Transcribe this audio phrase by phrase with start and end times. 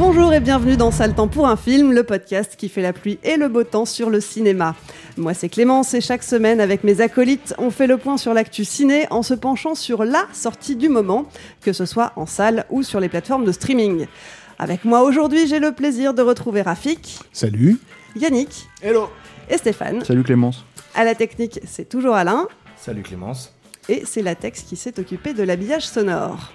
[0.00, 3.18] Bonjour et bienvenue dans Sale Temps pour un film, le podcast qui fait la pluie
[3.22, 4.74] et le beau temps sur le cinéma.
[5.18, 8.64] Moi c'est Clémence et chaque semaine avec mes acolytes, on fait le point sur l'actu
[8.64, 11.26] ciné en se penchant sur la sortie du moment,
[11.60, 14.06] que ce soit en salle ou sur les plateformes de streaming.
[14.58, 17.78] Avec moi aujourd'hui, j'ai le plaisir de retrouver Rafik, Salut.
[18.16, 19.10] Yannick Hello.
[19.50, 20.02] et Stéphane.
[20.02, 20.64] Salut Clémence.
[20.94, 23.52] À la technique, c'est toujours Alain Salut Clémence.
[23.90, 26.52] et c'est Latex qui s'est occupé de l'habillage sonore.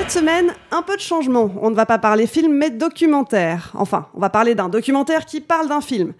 [0.00, 1.52] Cette semaine, un peu de changement.
[1.60, 3.70] On ne va pas parler film, mais documentaire.
[3.74, 6.14] Enfin, on va parler d'un documentaire qui parle d'un film.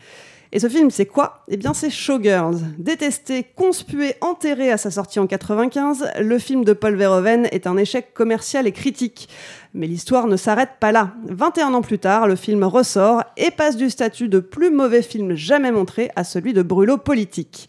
[0.53, 1.45] Et ce film, c'est quoi?
[1.49, 2.59] Eh bien, c'est Showgirls.
[2.77, 7.79] Détesté, conspué, enterré à sa sortie en 95, le film de Paul Verhoeven est un
[7.79, 9.31] échec commercial et critique.
[9.73, 11.15] Mais l'histoire ne s'arrête pas là.
[11.25, 15.35] 21 ans plus tard, le film ressort et passe du statut de plus mauvais film
[15.37, 17.67] jamais montré à celui de brûlot politique.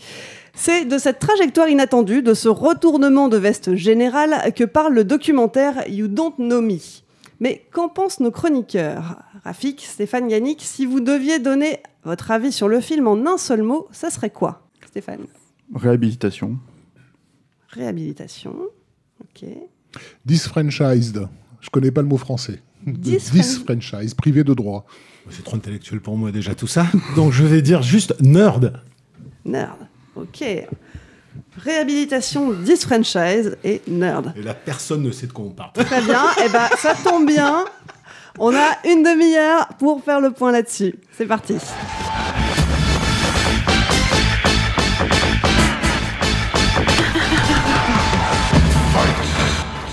[0.53, 5.88] C'est de cette trajectoire inattendue, de ce retournement de veste général que parle le documentaire
[5.88, 6.78] You Don't Know Me.
[7.39, 9.23] Mais qu'en pensent nos chroniqueurs?
[9.44, 13.63] Rafik, Stéphane, Yannick, si vous deviez donner votre avis sur le film en un seul
[13.63, 14.67] mot, ça serait quoi?
[14.88, 15.25] Stéphane?
[15.73, 16.57] Réhabilitation.
[17.69, 18.56] Réhabilitation.
[19.22, 19.47] Ok.
[20.25, 21.28] Disfranchised.
[21.62, 22.62] Je connais pas le mot français.
[22.85, 24.85] Disfran- Disfranchise, privé de droit.
[25.29, 26.85] C'est trop intellectuel pour moi déjà tout ça.
[27.16, 28.73] Donc je vais dire juste nerd.
[29.45, 29.78] Nerd.
[30.16, 30.44] Ok.
[31.57, 34.33] Réhabilitation, disfranchise et nerd.
[34.35, 35.72] Et là personne ne sait de quoi on parle.
[35.73, 36.23] Très bien.
[36.45, 37.66] Et ben, ça tombe bien.
[38.39, 40.95] On a une demi-heure pour faire le point là-dessus.
[41.17, 41.55] C'est parti.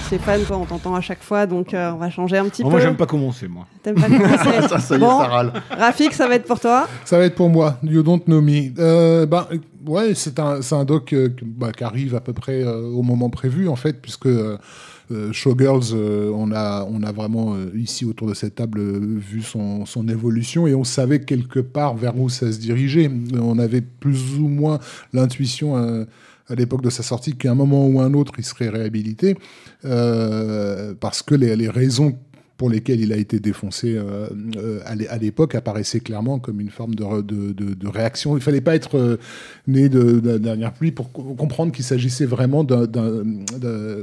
[0.09, 2.69] Stéphane, toi, on t'entend à chaque fois, donc euh, on va changer un petit Oh,
[2.69, 2.71] peu.
[2.73, 3.67] moi j'aime pas commencer moi.
[3.83, 5.19] T'aimes pas commencer Ça, ça y est, Bon.
[5.21, 5.53] ça râle.
[5.71, 6.89] Rafik, ça va être pour toi?
[7.05, 7.77] Ça va être pour moi.
[7.83, 8.73] You don't know me.
[8.79, 9.49] Euh, bah,
[9.87, 13.03] ouais, c'est un, c'est un doc euh, bah, qui arrive à peu près euh, au
[13.03, 14.57] moment prévu, en fait, puisque euh,
[15.13, 18.99] euh, Showgirls, euh, on, a, on a vraiment, euh, ici, autour de cette table, euh,
[19.19, 23.11] vu son, son évolution et on savait quelque part vers où ça se dirigeait.
[23.39, 24.79] On avait plus ou moins
[25.13, 26.07] l'intuition.
[26.49, 29.37] À l'époque de sa sortie, qu'à un moment ou un autre, il serait réhabilité,
[29.85, 32.19] euh, parce que les raisons
[32.59, 34.27] pour lesquelles il a été défoncé euh,
[34.57, 37.89] euh, à l'é- à l'époque apparaissaient clairement comme une forme de, re- de, de- de
[37.89, 38.37] réaction.
[38.37, 39.17] Il fallait pas être euh,
[39.67, 42.87] né de, de la dernière pluie pour co- comprendre qu'il s'agissait vraiment d'un,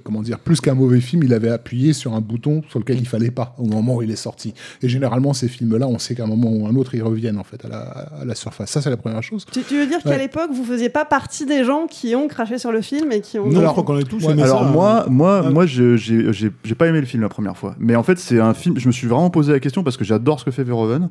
[0.04, 3.08] comment dire, plus qu'un mauvais film, il avait appuyé sur un bouton sur lequel il
[3.08, 4.54] fallait pas au moment où il est sorti.
[4.82, 7.44] Et généralement, ces films-là, on sait qu'à un moment ou un autre, ils reviennent en
[7.44, 7.80] fait à la,
[8.22, 8.70] à la surface.
[8.72, 9.46] Ça, c'est la première chose.
[9.52, 12.58] Tu, tu veux dire qu'à l'époque, vous faisiez pas partie des gens qui ont craché
[12.58, 13.48] sur le film et qui ont.
[13.48, 14.66] Non, Alors, je crois qu'on a tous ouais, Alors ça.
[14.68, 14.72] hein.
[14.72, 17.76] moi, moi, moi, j'ai pas aimé le film la première fois.
[17.80, 18.78] Mais en fait, c'est un film.
[18.78, 21.10] Je me suis vraiment posé la question parce que j'adore ce que fait Verhoeven.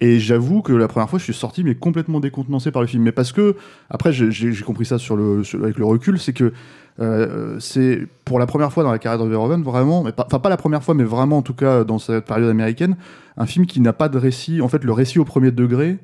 [0.00, 3.02] Et j'avoue que la première fois, je suis sorti mais complètement décontenancé par le film.
[3.02, 3.56] Mais parce que
[3.90, 6.52] après, j'ai compris ça sur le, avec le recul, c'est que
[6.98, 10.56] euh, c'est pour la première fois dans la carrière de Verhoeven vraiment, enfin pas la
[10.56, 12.96] première fois, mais vraiment en tout cas dans cette période américaine,
[13.36, 14.60] un film qui n'a pas de récit.
[14.60, 15.98] En fait, le récit au premier degré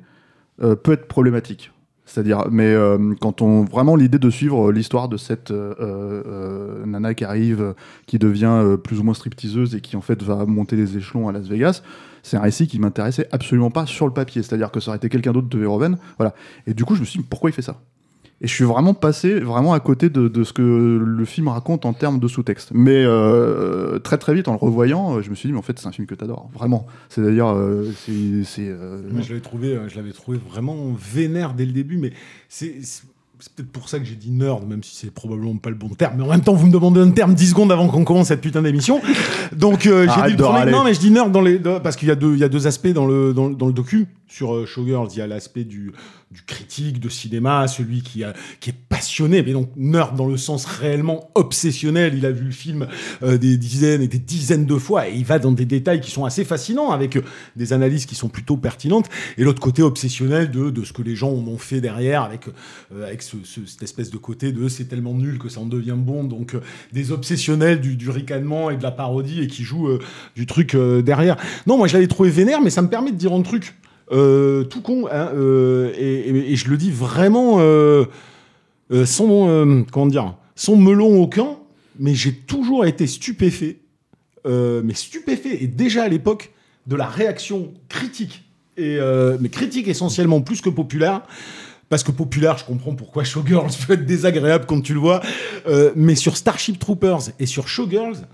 [0.61, 1.72] euh, peut être problématique.
[2.05, 7.13] C'est-à-dire, mais euh, quand on vraiment l'idée de suivre l'histoire de cette euh, euh, nana
[7.13, 7.73] qui arrive, euh,
[8.07, 11.29] qui devient euh, plus ou moins stripteaseuse et qui en fait va monter les échelons
[11.29, 11.81] à Las Vegas,
[12.21, 14.43] c'est un récit qui m'intéressait absolument pas sur le papier.
[14.43, 16.35] C'est-à-dire que ça aurait été quelqu'un d'autre de Verhoeven, voilà.
[16.67, 17.79] Et du coup, je me suis dit pourquoi il fait ça?
[18.43, 21.85] Et je suis vraiment passé vraiment à côté de, de ce que le film raconte
[21.85, 22.71] en termes de sous-texte.
[22.73, 25.79] Mais euh, très très vite, en le revoyant, je me suis dit, mais en fait,
[25.79, 26.85] c'est un film que t'adores, vraiment.
[27.07, 28.67] C'est-à-dire, euh, c'est.
[28.67, 32.11] euh, je l'avais trouvé, je l'avais trouvé vraiment vénère dès le début, mais
[32.49, 32.73] c'est
[33.55, 36.15] peut-être pour ça que j'ai dit nerd, même si c'est probablement pas le bon terme.
[36.17, 38.41] Mais en même temps, vous me demandez un terme 10 secondes avant qu'on commence cette
[38.41, 39.01] putain d'émission.
[39.55, 40.71] Donc, euh, j'ai dit le premier.
[40.71, 42.49] Non, mais je dis nerd dans les, parce qu'il y a deux, il y a
[42.49, 45.09] deux aspects dans le, dans, dans le docu sur euh, Showgirls.
[45.13, 45.91] Il y a l'aspect du,
[46.31, 48.23] du critique de cinéma, celui qui,
[48.59, 52.15] qui est passionné, mais donc nerd dans le sens réellement obsessionnel.
[52.17, 52.87] Il a vu le film
[53.21, 56.09] euh, des dizaines et des dizaines de fois et il va dans des détails qui
[56.09, 57.21] sont assez fascinants avec euh,
[57.55, 59.07] des analyses qui sont plutôt pertinentes.
[59.37, 62.45] Et l'autre côté obsessionnel de, de ce que les gens en ont fait derrière avec,
[63.03, 65.95] avec ce- ce- cette espèce de côté de c'est tellement nul que ça en devient
[65.95, 66.23] bon.
[66.23, 66.55] Donc
[66.91, 69.99] des obsessionnels du, du ricanement et de la parodie et qui jouent
[70.35, 71.37] du truc derrière.
[71.67, 73.75] Non, moi je l'avais trouvé vénère, mais ça me permet de dire un truc.
[74.11, 78.05] Euh, tout con, hein, euh, et, je le dis vraiment euh,
[79.05, 81.57] sans, comment dire, sans melon aucun,
[81.99, 83.77] mais j'ai toujours été stupéfait,
[84.45, 86.51] mais stupéfait, et déjà à l'époque,
[86.85, 88.43] de la réaction critique,
[88.77, 88.99] et,
[89.39, 91.21] mais critique essentiellement plus que populaire,
[91.89, 95.21] parce que populaire, je comprends pourquoi Showgirls peut être désagréable quand tu le vois,
[95.95, 98.27] mais sur Starship Troopers et sur Showgirls,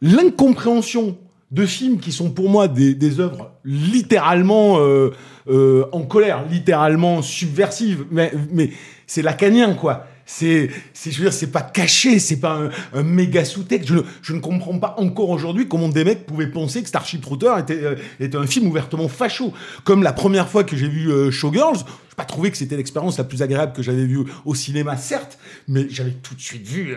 [0.00, 1.18] l'incompréhension
[1.50, 5.10] de films qui sont pour moi des, des œuvres littéralement euh,
[5.48, 8.70] euh, en colère, littéralement subversives, mais, mais
[9.06, 10.06] c'est lacanien, quoi.
[10.30, 13.88] C'est, c'est, je veux dire, c'est pas caché, c'est pas un, un méga sous-texte.
[13.88, 17.22] Je, ne- je ne comprends pas encore aujourd'hui comment des mecs pouvaient penser que Starship
[17.22, 19.54] Troopers était, euh, était un film ouvertement facho.
[19.84, 21.78] Comme la première fois que j'ai vu euh, Showgirls,
[22.10, 25.38] je pas trouvé que c'était l'expérience la plus agréable que j'avais vue au cinéma, certes,
[25.66, 26.96] mais j'avais tout de suite vu euh,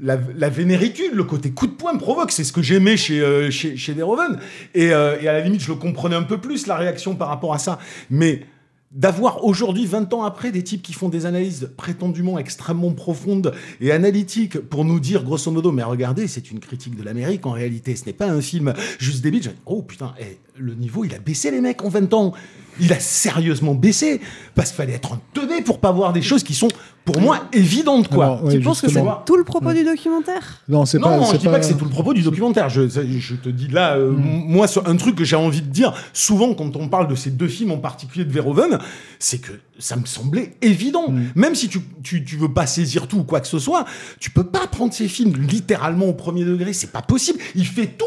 [0.00, 2.32] la, la vénéritude, le côté coup de poing provoque.
[2.32, 4.38] C'est ce que j'aimais chez, euh, chez, chez Verhoeven.
[4.74, 7.28] Et, euh, et à la limite, je le comprenais un peu plus, la réaction par
[7.28, 7.78] rapport à ça.
[8.08, 8.46] Mais
[8.90, 13.92] d'avoir aujourd'hui, 20 ans après, des types qui font des analyses prétendument extrêmement profondes et
[13.92, 17.94] analytiques pour nous dire, grosso modo, mais regardez, c'est une critique de l'Amérique en réalité,
[17.94, 19.52] ce n'est pas un film juste débile.
[19.64, 22.32] Oh putain, eh, le niveau, il a baissé, les mecs, en 20 ans.
[22.78, 24.20] Il a sérieusement baissé
[24.54, 26.68] parce qu'il fallait être un teubé pour pas voir des choses qui sont,
[27.04, 28.24] pour moi, évidentes, quoi.
[28.24, 30.62] Alors, ouais, tu penses que c'est tout le propos du documentaire?
[30.68, 31.16] Non, c'est pas.
[31.16, 31.58] non, je dis pas...
[31.58, 32.68] que c'est tout le propos du documentaire.
[32.68, 36.54] Je, te dis là, euh, moi, sur un truc que j'ai envie de dire souvent
[36.54, 38.78] quand on parle de ces deux films en particulier de Verhoeven,
[39.18, 41.12] c'est que ça me semblait évident.
[41.34, 43.84] Même si tu, tu, tu veux pas saisir tout ou quoi que ce soit,
[44.18, 46.72] tu peux pas prendre ces films littéralement au premier degré.
[46.72, 47.38] C'est pas possible.
[47.54, 48.04] Il fait tout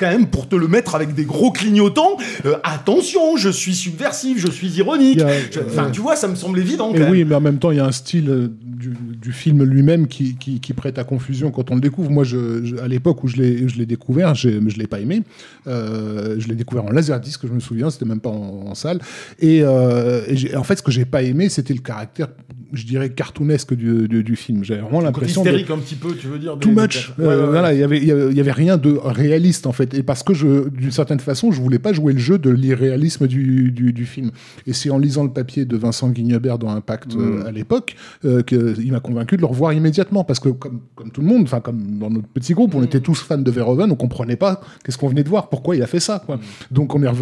[0.00, 2.16] quand même pour te le mettre avec des gros clignotants.
[2.46, 5.20] Euh, attention, je suis subversif, je suis ironique.
[5.52, 6.92] Je- Enfin, euh, tu vois, ça me semble évident.
[6.92, 7.28] Quand oui, même.
[7.28, 10.36] mais en même temps, il y a un style euh, du, du film lui-même qui,
[10.36, 12.10] qui, qui prête à confusion quand on le découvre.
[12.10, 15.22] Moi, je, je- à l'époque où je l'ai découvert, je l'ai pas aimé.
[15.66, 19.00] Euh, je l'ai découvert en laserdisc, je me souviens, c'était même pas en, en salle.
[19.38, 20.22] Et, euh,
[20.56, 22.28] en fait, ce que j'ai pas aimé, c'était le caractère,
[22.72, 24.64] je dirais, cartoonesque du, du, du film.
[24.64, 26.56] J'avais vraiment l'impression de hystérique un petit peu, tu veux dire.
[26.58, 27.12] too des- much.
[27.18, 27.50] Ouais, Euh, ouais, ouais.
[27.50, 29.89] Voilà, il y avait, il y avait- il y avait rien de réaliste en fait.
[29.94, 33.26] Et parce que je, d'une certaine façon, je voulais pas jouer le jeu de l'irréalisme
[33.26, 34.30] du, du, du film.
[34.66, 38.42] Et c'est en lisant le papier de Vincent Guignebert dans Impact euh, à l'époque euh,
[38.42, 40.24] qu'il m'a convaincu de le revoir immédiatement.
[40.24, 43.00] Parce que comme, comme tout le monde, enfin comme dans notre petit groupe, on était
[43.00, 45.86] tous fans de Verhoeven, on comprenait pas qu'est-ce qu'on venait de voir, pourquoi il a
[45.86, 46.22] fait ça.
[46.24, 46.38] Quoi.
[46.70, 47.12] Donc on lui a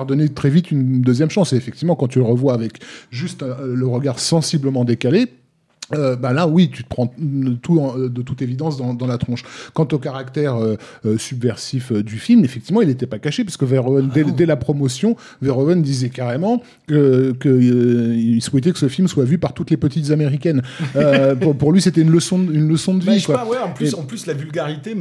[0.00, 1.52] redonné très vite une deuxième chance.
[1.52, 2.80] Et effectivement, quand tu le revois avec
[3.10, 5.28] juste euh, le regard sensiblement décalé,
[5.94, 7.12] euh, bah là, oui, tu te prends
[7.62, 9.42] tout en- de toute évidence dans, dans la tronche.
[9.74, 10.76] Quant au caractère euh,
[11.06, 14.56] euh, subversif euh, du film, effectivement, il n'était pas caché, puisque Verhoeven, dès, dès la
[14.56, 19.52] promotion, Verhoeven disait carrément que, que, euh, il souhaitait que ce film soit vu par
[19.54, 20.62] toutes les petites américaines.
[20.96, 23.18] Euh, pour, pour lui, c'était une leçon, de- une leçon de Bah, vie.
[23.20, 23.42] je sais quoi.
[23.42, 24.96] pas, ouais, en plus, Et- en plus la vulgarité,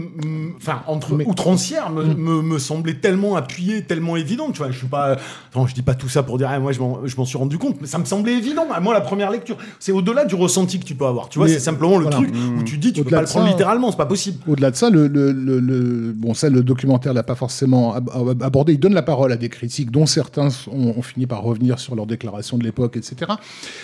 [0.57, 4.53] enfin entre Mais- outrancière, me, me, me semblait tellement appuyée, tellement évidente.
[4.53, 5.17] Tu vois, je suis pas,
[5.53, 7.77] enfin, je dis pas tout ça pour dire, ah, moi je m'en, suis rendu compte,
[7.81, 8.65] mais ça me semblait évident.
[8.81, 11.29] Moi, la première lecture, c'est au-delà du ressenti que tu peux avoir.
[11.29, 12.17] Tu vois, c'est simplement le voilà.
[12.17, 12.29] truc
[12.59, 14.37] où tu dis, tu peux pas le prendre ça- littéralement, c'est pas possible.
[14.47, 18.09] Au-delà de ça, le, le- le- le- bon, ça, le documentaire l'a pas forcément ab-
[18.13, 18.73] ab- abordé.
[18.73, 21.95] Il donne la parole à des critiques, dont certains ont, ont fini par revenir sur
[21.95, 23.31] leurs déclarations de l'époque, etc.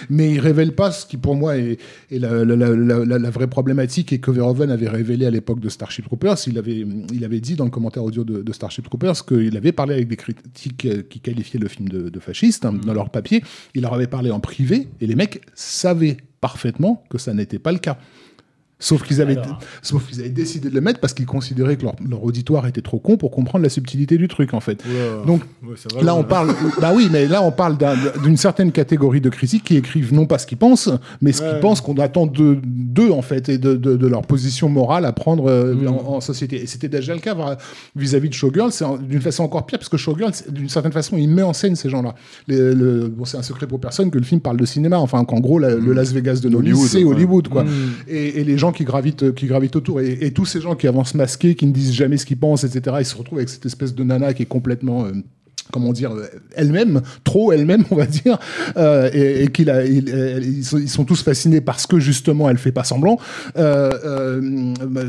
[0.10, 1.78] Mais il révèle pas ce qui, pour moi, est,
[2.12, 5.32] est la, la- la- la- la- la vraie problématique et que Verhoeven avait révélé à
[5.32, 6.38] l'époque de Starship Troopers.
[6.48, 9.72] Il avait, il avait dit dans le commentaire audio de, de Starship Troopers qu'il avait
[9.72, 13.44] parlé avec des critiques qui qualifiaient le film de, de fasciste hein, dans leur papier.
[13.76, 17.72] Il leur avait parlé en privé et les mecs savaient parfaitement que ça n'était pas
[17.72, 17.98] le cas.
[18.86, 19.38] Sauf qu'ils avaient,
[19.82, 22.82] sauf qu'ils avaient décidé de le mettre parce qu'ils considéraient que leur, leur auditoire était
[22.82, 24.84] trop con pour comprendre la subtilité du truc en fait.
[25.26, 25.42] Donc
[26.04, 29.64] là on parle, bah oui, mais là on parle d'un- d'une certaine catégorie de critiques
[29.64, 30.90] qui écrivent non pas ce qu'ils pensent,
[31.22, 34.24] mais ce qu'ils pensent qu'on attend de- d'eux en fait et de, de- de leur
[34.24, 35.88] position morale à prendre euh, Mm.
[35.88, 36.62] en, en société.
[36.62, 37.36] Et c'était déjà le cas
[37.96, 41.30] vis-à-vis de Showgirls, c'est d'une façon encore pire parce que Showgirls, d'une certaine façon, il
[41.30, 42.16] met en scène ces gens-là.
[42.50, 45.58] Bon, c'est un secret pour personne que le film parle de cinéma, enfin qu'en gros
[45.58, 47.04] la- le Las Vegas de Hollywood, c'est.
[47.04, 47.64] Hollywood quoi.
[48.08, 49.24] Et, et les gens qui gravitent,
[49.76, 52.38] autour, et, et tous ces gens qui avancent masqués, qui ne disent jamais ce qu'ils
[52.38, 55.12] pensent, etc., ils se retrouvent avec cette espèce de nana qui est complètement euh,
[55.74, 56.12] comment dire,
[56.56, 58.38] elle-même, trop elle-même, on va dire,
[58.78, 62.72] euh, et, et qu'il a, il- ils, sont, tous fascinés parce que justement elle fait
[62.72, 63.18] pas semblant.
[63.58, 64.42] Euh, euh,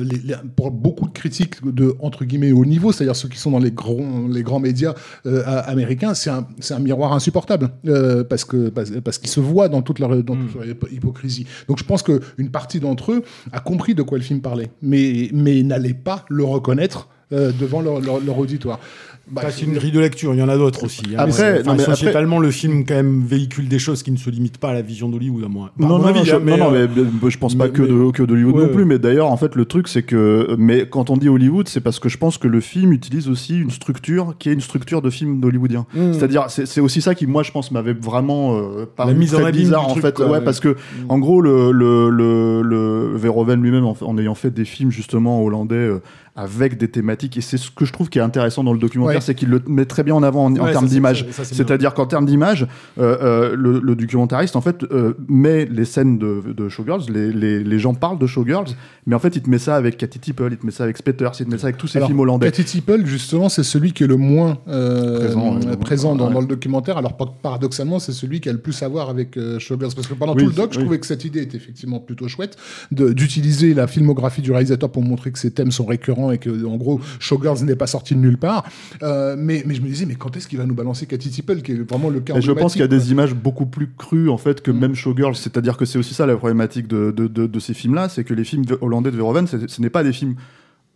[0.02, 3.50] les- les- pour beaucoup de critiques de entre guillemets haut niveau, c'est-à-dire ceux qui sont
[3.50, 4.94] dans les grands, les grands médias
[5.26, 9.40] euh, américains, c'est un, c'est un miroir insupportable euh, parce que parce, parce qu'ils se
[9.40, 11.46] voient dans toute leur, dans toute leur hypo- hypocrisie.
[11.68, 14.70] Donc je pense que une partie d'entre eux a compris de quoi le film parlait,
[14.82, 18.78] mais mais n'allait pas le reconnaître euh, devant leur, leur, leur auditoire.
[19.30, 21.02] Bah, c'est une grille de lecture, il y en a d'autres aussi.
[21.14, 21.18] hein.
[21.18, 24.18] Après, Mais non, mais après- sociétalement, le film quand même véhicule des choses qui ne
[24.18, 25.70] se limitent pas à la vision d'Hollywood, à moi.
[25.78, 27.54] Non, À mon non, avis, non, je, hein, non, non, euh, mais, euh, je pense
[27.54, 28.74] pas mais- que de que d'Hollywood Ouais, non ouais.
[28.74, 31.80] plus, mais d'ailleurs, en fait, le truc, c'est que, mais quand on dit Hollywood, c'est
[31.80, 35.00] parce que je pense que le film utilise aussi une structure qui est une structure
[35.00, 35.86] de film hollywoodien.
[35.94, 36.12] Mm.
[36.12, 39.38] C'est-à-dire, c'est aussi ça qui, moi, je pense, m'avait vraiment euh, paru La mise en
[39.38, 40.14] très abîme bizarre, du en fait.
[40.14, 40.76] quoi, ouais, parce que,
[41.08, 45.42] en gros, le, le, le, le Verhoeven lui-même, en, en ayant fait des films, justement,
[45.42, 46.02] hollandais, euh,
[46.36, 49.16] avec des thématiques, et c'est ce que je trouve qui est intéressant dans le documentaire,
[49.16, 49.20] Ouais.
[49.20, 51.26] c'est qu'il le met très bien en avant en, termes d'image.
[51.30, 52.66] C'est-à-dire qu'en termes d'image,
[52.98, 57.32] euh, euh, le, le documentariste, en fait, euh, met les scènes de, de Showgirls, les,
[57.32, 58.74] les, les gens parlent de Showgirls,
[59.06, 60.96] mais en fait, il te met ça avec Cathy Tipple, il te met ça avec
[60.96, 62.50] Spetters, il te met ça avec tous ces Alors, films hollandais.
[62.50, 64.58] Cathy Tipple, justement, c'est celui qui est le moins
[65.80, 66.34] Présent, dans, Ouais.
[66.34, 66.96] dans le documentaire.
[66.98, 69.94] Alors, par- paradoxalement, c'est celui qui a le plus à voir avec Showgirls.
[69.94, 72.28] Parce que pendant Oui, tout le doc, je trouvais que cette idée était effectivement plutôt
[72.28, 72.56] chouette
[72.90, 76.76] d'utiliser la filmographie du réalisateur pour montrer que ses thèmes sont récurrents et que, en
[76.76, 78.64] gros, Showgirls n'est pas sorti de nulle part.
[79.02, 81.62] Euh, mais, mais je me disais, mais quand est-ce qu'il va nous balancer Cathy Tipple,
[81.62, 84.28] qui est vraiment le cas je pense qu'il y a des images beaucoup plus crues
[84.28, 84.78] en fait que Mm.
[84.78, 85.36] même Showgirls.
[85.36, 88.34] C'est-à-dire que c'est aussi ça la problématique de, de, de, de ces films-là, c'est que
[88.34, 90.34] les films hollandais de Verhoeven, ce n'est pas des films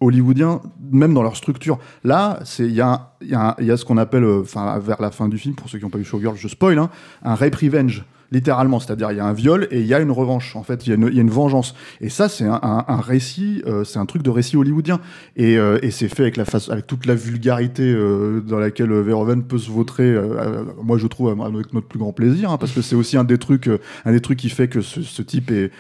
[0.01, 0.61] hollywoodiens,
[0.93, 1.79] même dans leur structure.
[2.05, 4.43] Là, il y, a y, y ce qu'on appelle, euh,
[4.81, 6.91] vers la fin du film, pour ceux qui n'ont pas vu Showgirls, je spoil, hein,
[7.23, 8.05] un rape revenge.
[8.31, 10.55] Littéralement, c'est-à-dire il y a un viol et il y a une revanche.
[10.55, 11.75] En fait, il y, y a une vengeance.
[12.03, 15.01] Et ça, c'est un, un- un récit, euh, c'est un truc de récit hollywoodien.
[15.37, 18.93] Et, euh, et c'est fait avec la face, avec toute la vulgarité euh, dans laquelle
[18.93, 20.05] Verhoeven peut se vautrer.
[20.13, 23.25] euh, moi, je trouve avec notre plus grand plaisir, hein, parce que c'est aussi un
[23.25, 23.71] des trucs,
[24.05, 25.71] un des trucs qui fait que ce, ce type est,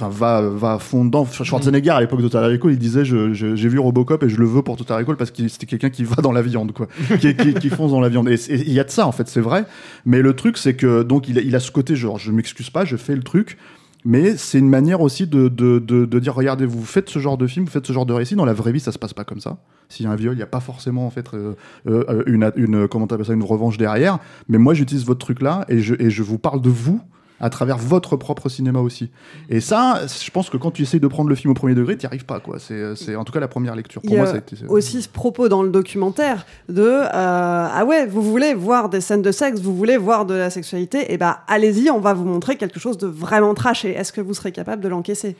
[0.00, 1.26] enfin, va, va à fond dedans.
[1.26, 4.36] Schwarzenegger à l'époque de Total Recall, il disait, je- je- j'ai vu Robocop et je
[4.38, 6.86] le veux pour Total Recall parce que c'était quelqu'un qui va dans la viande, quoi,
[7.20, 8.28] qui, qui, qui fonce dans la viande.
[8.28, 9.64] Et il y a de ça, en fait, c'est vrai.
[10.06, 12.70] Mais le truc, c'est que donc il a, il a ce côté, genre, je m'excuse
[12.70, 13.58] pas, je fais le truc.
[14.04, 17.36] Mais c'est une manière aussi de, de, de, de dire regardez, vous faites ce genre
[17.36, 18.36] de film, vous faites ce genre de récit.
[18.36, 19.58] Dans la vraie vie, ça se passe pas comme ça.
[19.88, 21.54] S'il y a un viol, il n'y a pas forcément en fait euh,
[21.88, 24.18] euh, une, une comment ça une revanche derrière.
[24.48, 27.00] Mais moi, j'utilise votre truc là et je, et je vous parle de vous
[27.40, 29.10] à travers votre propre cinéma aussi.
[29.48, 31.96] Et ça, je pense que quand tu essayes de prendre le film au premier degré,
[31.96, 32.40] tu n'y arrives pas.
[32.40, 32.58] quoi.
[32.58, 34.00] C'est c'est en tout cas la première lecture.
[34.04, 34.56] Il Pour y moi, a ça a été.
[34.68, 39.22] aussi ce propos dans le documentaire de euh, ah ouais vous voulez voir des scènes
[39.22, 42.56] de sexe vous voulez voir de la sexualité et bah allez-y on va vous montrer
[42.56, 45.36] quelque chose de vraiment trash et est-ce que vous serez capable de l'encaisser?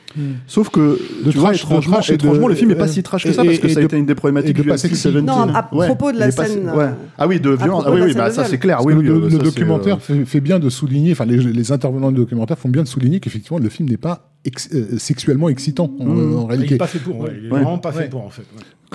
[0.46, 2.76] Sauf que, De tu vois, trash, de étrangement, trash et de- étrangement, le film n'est
[2.76, 4.14] pas si trash que et- ça, parce que et ça a de- été une des
[4.14, 5.12] problématiques de du pas NC-17.
[5.12, 5.22] sexy.
[5.22, 7.84] Non, à propos de la scène, euh, Ah oui, de violence.
[7.86, 8.80] Ah oui, de bah de ça c'est clair.
[8.86, 12.68] Le, c'est, documentaire euh, fait, bien de souligner, enfin les, les intervenants du documentaire font
[12.68, 16.36] bien de souligner qu'effectivement le film n'est pas ex- euh, sexuellement excitant en, Mmh.
[16.36, 16.74] en Il réalité.
[16.74, 17.30] est pas fait pour, ouais.
[17.38, 17.60] Il est Ouais.
[17.60, 18.08] vraiment pas fait Ouais.
[18.08, 18.42] pour, en fait.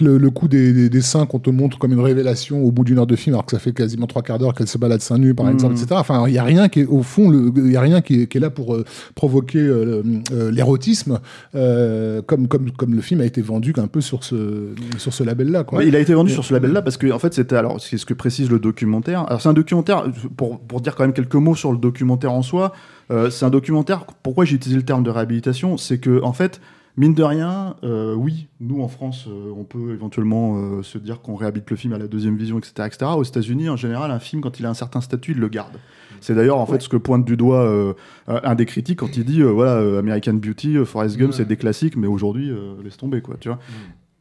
[0.01, 2.83] Le, le coup des, des, des seins qu'on te montre comme une révélation au bout
[2.83, 5.01] d'une heure de film, alors que ça fait quasiment trois quarts d'heure qu'elle se balade
[5.01, 5.51] seins nus, par Mmh.
[5.51, 5.87] exemple, etc.
[5.99, 8.27] Enfin, il y a rien qui est au fond, il y a rien qui est,
[8.27, 11.19] qui est là pour euh, provoquer euh, euh, l'érotisme,
[11.53, 15.63] comme comme comme le film a été vendu un peu sur ce sur ce label-là.
[15.63, 15.79] quoi.
[15.79, 17.97] Ouais, il a été vendu sur ce label-là parce que en fait c'était alors c'est
[17.97, 19.25] ce que précise le documentaire.
[19.27, 20.05] Alors c'est un documentaire
[20.37, 22.73] pour pour dire quand même quelques mots sur le documentaire en soi.
[23.29, 24.05] c'est un documentaire.
[24.23, 26.59] Pourquoi j'ai utilisé le terme de réhabilitation, c'est que en fait
[26.97, 31.21] mine de rien, euh, oui, nous en France, euh, on peut éventuellement euh, se dire
[31.21, 33.11] qu'on réhabilite le film à la deuxième vision, etc., etc.
[33.15, 35.77] Aux États-Unis, en général, un film quand il a un certain statut, il le garde.
[36.21, 37.93] C'est d'ailleurs en fait ce que pointe du doigt
[38.27, 42.07] un des critiques quand il dit voilà American Beauty, Forrest Gump, c'est des classiques, mais
[42.07, 42.49] aujourd'hui
[42.81, 43.59] laisse tomber quoi, tu vois.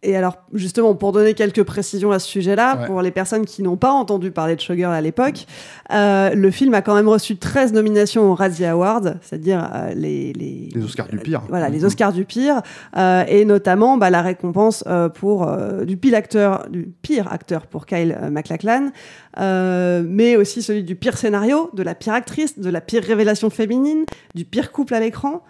[0.05, 2.87] Et alors, justement, pour donner quelques précisions à ce sujet-là, Ouais.
[2.87, 5.47] pour les personnes qui n'ont pas entendu parler de Showgirl à l'époque,
[5.93, 10.33] euh, le film a quand même reçu 13 nominations aux Razzie Awards, c'est-à-dire euh, les,
[10.33, 11.43] les, Les Oscars du pire.
[11.49, 12.63] Voilà, les Oscars du pire,
[12.97, 17.67] euh, et notamment bah, la récompense euh, pour euh, du pire acteur, du pire acteur
[17.67, 18.91] pour Kyle euh, MacLachlan,
[19.39, 23.51] euh, mais aussi celui du pire scénario, de la pire actrice, de la pire révélation
[23.51, 25.43] féminine, du pire couple à l'écran,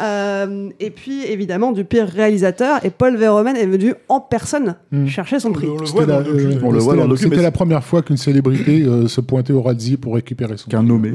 [0.00, 2.84] euh, et puis évidemment du pire réalisateur.
[2.84, 5.06] Et Paul Verhoeven est venu en personne Mm.
[5.06, 5.66] chercher son On prix.
[5.66, 6.44] le- on le C'était voit dans la, le docu.
[6.46, 9.06] euh, On le voit c'était dans la- le c'était la première fois qu'une célébrité euh,
[9.08, 11.14] se pointait au Razzie pour récupérer son Qu'un nommé.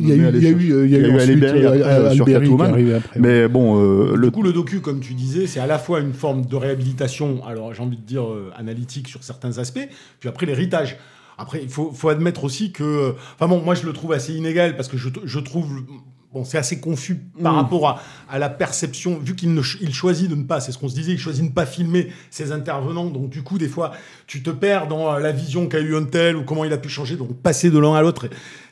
[0.00, 0.78] Il y a eu, sur
[1.20, 3.00] Alberi est Catwoman.
[3.16, 6.00] Mais bon, euh, le Du coup, le docu, comme tu disais, c'est à la fois
[6.00, 9.86] une forme de réhabilitation, alors j'ai envie de dire euh, analytique sur certains aspects,
[10.20, 10.98] puis après l'héritage.
[11.38, 13.14] Après, il faut, faut admettre aussi que.
[13.34, 15.82] Enfin bon, moi je le trouve assez inégal parce que je, je trouve.
[16.32, 17.56] bon, c'est assez confus par Mm.
[17.56, 20.72] rapport à, à la perception, vu qu'il ne ch- il choisit de ne pas, c'est
[20.72, 23.06] ce qu'on se disait, il choisit de ne pas filmer ses intervenants.
[23.06, 23.92] Donc, du coup, des fois,
[24.26, 26.88] tu te perds dans la vision qu'a eu un tel ou comment il a pu
[26.88, 28.26] changer, donc passer de l'un à l'autre.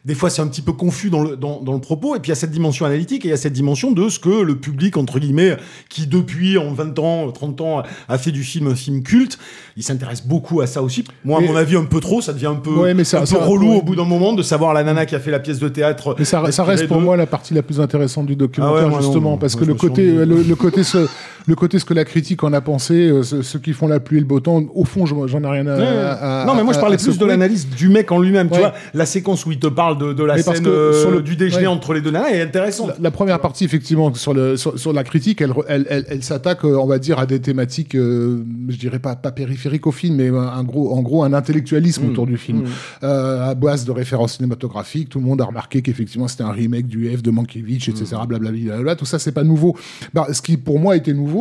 [0.05, 2.17] Des fois, c'est un petit peu confus dans le, dans, dans le propos.
[2.17, 4.09] Et puis, il y a cette dimension analytique et il y a cette dimension de
[4.09, 5.57] ce que le public, entre guillemets,
[5.89, 9.39] qui depuis en 20 ans, 30 ans, a fait du film un film culte,
[9.77, 11.05] il s'intéresse beaucoup à ça aussi.
[11.25, 13.21] Moi, à mon avis, un peu trop, ça devient un peu, Ouais, mais ça- un
[13.21, 13.77] peu ça- relou ouais.
[13.77, 16.17] au bout d'un moment de savoir la nana qui a fait la pièce de théâtre.
[16.19, 19.01] Mais ça, reste pour moi la partie la plus intéressante du documentaire, Ah ouais, non,
[19.01, 21.07] justement, parce que le me suis côté, le, le côté ce,
[21.47, 24.01] le côté ce que la critique en a pensé, euh, ce- ceux qui font la
[24.01, 25.87] pluie et le beau temps, au fond, je- j'en ai rien à, Ouais.
[25.87, 28.49] à- non, mais moi je parlais plus de l'analyse du mec en lui-même.
[28.51, 31.11] Tu vois, la séquence où il te parle de, de la Mais scène euh, sur
[31.11, 31.73] le- du déjeuner ouais.
[31.73, 32.89] entre les deux nanas est intéressante.
[32.89, 36.23] La, la première partie, effectivement, sur, le, sur, sur la critique, elle, elle, elle, elle
[36.23, 39.93] s'attaque, euh, on va dire, à des thématiques, euh, je dirais pas, pas périphériques au
[39.93, 42.11] film, mais un, gros, en gros un intellectualisme Mm.
[42.11, 42.59] autour du film.
[42.61, 42.65] Mm.
[43.05, 46.87] Euh, à base de références cinématographiques, tout le monde a remarqué qu'effectivement c'était un remake
[46.87, 48.05] du F de Mankiewicz, etc.
[48.23, 48.27] Mm.
[48.27, 48.97] Blablabla, blablabla.
[48.97, 49.77] tout ça, c'est pas nouveau.
[50.15, 51.32] Bah, ce qui pour moi était nouveau,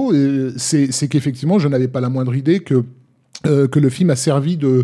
[0.57, 2.83] c'est qu'effectivement, je n'avais pas la moindre idée que
[3.47, 4.83] euh, que le film a servi de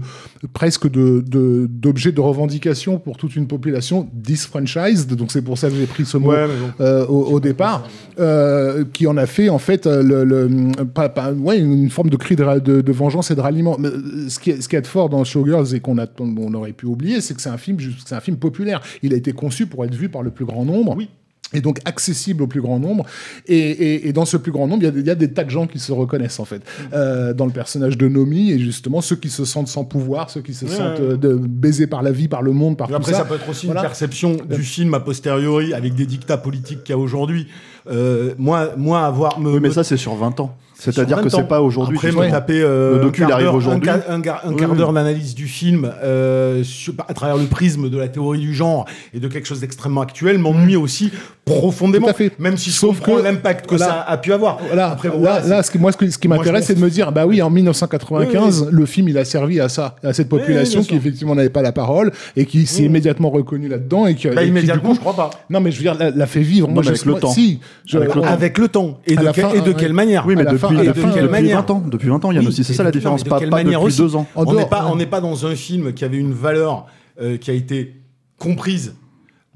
[0.53, 5.13] presque de de- d'objet de, revendication pour toute une population disfranchised.
[5.15, 6.83] Donc c'est pour ça que j'ai pris ce mot Ouais, mais bon.
[6.83, 7.87] euh, au, au départ,
[8.19, 10.49] euh, qui en a fait en fait le, le-
[10.85, 13.75] pas, pas- ouais, une forme de cri de, de- de vengeance et de ralliement.
[13.77, 13.89] Mais,
[14.27, 17.21] ce qui est, ce qui est fort dans Showgirls et qu'on on aurait pu oublier,
[17.21, 18.81] c'est que c'est un film c'est un film populaire.
[19.03, 20.95] Il a été conçu pour être vu par le plus grand nombre.
[20.97, 21.09] Oui.
[21.53, 23.05] Et donc accessible au plus grand nombre.
[23.47, 25.15] Et, et- et dans ce plus grand nombre, il y, a, des- il y a
[25.15, 26.61] des tas de gens qui se reconnaissent en fait
[26.93, 30.41] euh, dans le personnage de Nomi et justement ceux qui se sentent sans pouvoir, ceux
[30.41, 31.13] qui se Ouais, sentent ouais.
[31.13, 33.19] euh, de, baisés par la vie, par le monde, par tout Après, ça.
[33.19, 33.79] ça peut être aussi Voilà.
[33.81, 37.47] une perception du film a posteriori avec des dictats politiques qu'il y a aujourd'hui.
[37.89, 40.53] Euh, moi, moi, avoir me, Oui, mais me- ça, c'est sur 20 ans.
[40.79, 41.97] C'est-à-dire que 20 c'est pas aujourd'hui.
[41.97, 43.89] Après, me taper euh, Le docu, un il quart arrive d'heure- aujourd'hui.
[43.89, 44.77] Un, quart- un quart- un Oui, quart oui.
[44.77, 48.85] d'heure d'analyse du film euh, sur- à travers le prisme de la théorie du genre
[49.13, 51.11] et de quelque chose d'extrêmement actuel m'ennuie aussi
[51.47, 52.05] profondément.
[52.07, 52.31] Tout à fait.
[52.39, 54.59] Même si je Sauf comprends que- l'impact que ça a pu avoir.
[54.77, 56.89] Après, là, là, ce que, moi, ce, que- ce qui Moi, m'intéresse, c'est de me
[56.89, 58.73] dire, bah oui, en 1995, Oui, oui.
[58.79, 61.61] le film, il a servi à ça, à cette Oui, population qui effectivement n'avait pas
[61.61, 62.85] la parole et qui s'est Oui.
[62.87, 65.37] immédiatement reconnue là-dedans et qui, Bah, et qui, immédiatement, du je coup, crois pas.
[65.49, 66.67] non, mais je veux dire, l'a, l'a fait vivre.
[66.67, 67.31] Non, moi, mais je, avec le moi, temps.
[67.31, 68.27] Si, je- Avec le temps.
[68.27, 68.99] Avec le temps.
[69.07, 69.75] Et À de, la quel- fin, et de ouais.
[69.77, 71.69] quelle manière Oui, mais depuis, fin- à la depuis, fin, depuis de quelle manière 20
[71.71, 71.83] ans.
[71.87, 72.63] Depuis 20 ans, Yann aussi.
[72.63, 73.23] C'est ça la différence.
[73.23, 74.25] Pas, quelle pas manière depuis deux ans.
[74.35, 76.85] On n'est pas, on n'est pas dans un film qui avait une valeur
[77.21, 77.95] euh, qui a été
[78.37, 78.93] comprise,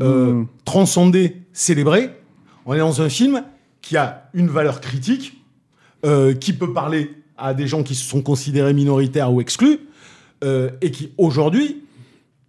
[0.01, 0.47] euh, Mm.
[0.65, 2.11] transcendée, célébrée.
[2.65, 3.43] On est dans un film
[3.81, 5.41] qui a une valeur critique,
[6.05, 9.79] euh, qui peut parler à des gens qui se sont considérés minoritaires ou exclus,
[10.43, 11.83] euh, et qui aujourd'hui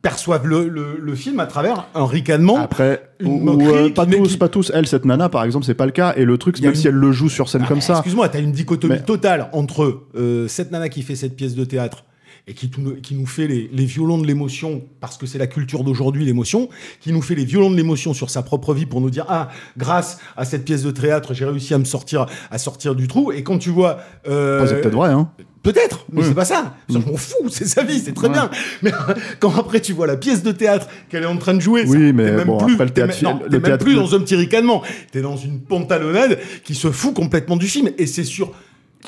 [0.03, 2.57] perçoivent le, le- le film à travers un ricanement.
[2.59, 4.73] Après, Une ou, moquerie euh, qui pas tous, qui- pas tous.
[4.75, 6.13] Elle, cette nana, par exemple, c'est pas le cas.
[6.17, 7.95] Et le truc, même si elle le joue sur scène Ah, comme ça.
[7.95, 10.03] Excuse-moi, t'as une dichotomie Mais- totale entre
[10.49, 12.05] cette nana qui fait cette pièce de théâtre
[12.49, 15.47] et qui, tout- qui nous fait les, les violons de l'émotion, parce que c'est la
[15.47, 16.69] culture d'aujourd'hui, l'émotion,
[17.01, 19.49] qui nous fait les violons de l'émotion sur sa propre vie pour nous dire Ah,
[19.79, 23.31] grâce à cette pièce de théâtre, j'ai réussi à me sortir, à sortir du trou.
[23.33, 23.99] Et quand tu vois.
[24.29, 25.31] euh, c'est peut-être vrai, hein.
[25.63, 26.27] Peut-être, mais Oui.
[26.27, 26.75] c'est pas ça.
[26.89, 28.33] Je m'en fous, c'est sa vie, c'est très Ouais.
[28.33, 28.51] bien.
[28.83, 28.91] Mais
[29.39, 31.93] quand après tu vois la pièce de théâtre qu'elle est en train de jouer, Oui,
[31.93, 33.95] ça, mais même bon, plus, après, le théâtre- même- non, le t'es même théâtre- plus
[33.95, 34.83] dans un petit ricanement.
[35.13, 37.91] T'es dans une pantalonnade qui se fout complètement du film.
[37.97, 38.53] Et c'est sur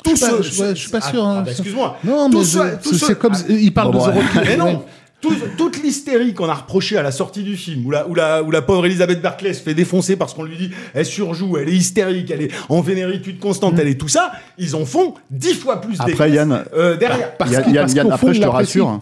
[0.03, 1.35] tout Je suis pas- je- ouais, je suis pas Ah, sûr, hein.
[1.39, 1.97] ah, bah, Excuse-moi.
[2.03, 4.13] Non, mais c'est ce- comme, ah, il parle bon, de ouais.
[4.13, 4.57] zéro mais ouais.
[4.57, 4.83] non,
[5.21, 8.43] tout- toute l'hystérie qu'on a reprochée à la sortie du film, où la, où la,
[8.43, 11.69] où la pauvre Elisabeth Berkeley se fait défoncer parce qu'on lui dit elle surjoue, elle
[11.69, 15.53] est hystérique, elle est en vénéritude constante, elle est tout ça, ils en font dix
[15.55, 17.35] fois plus Après, Yann, euh, derrière.
[17.37, 19.01] Parce Yann, Yann, Yann, après, je te rassure.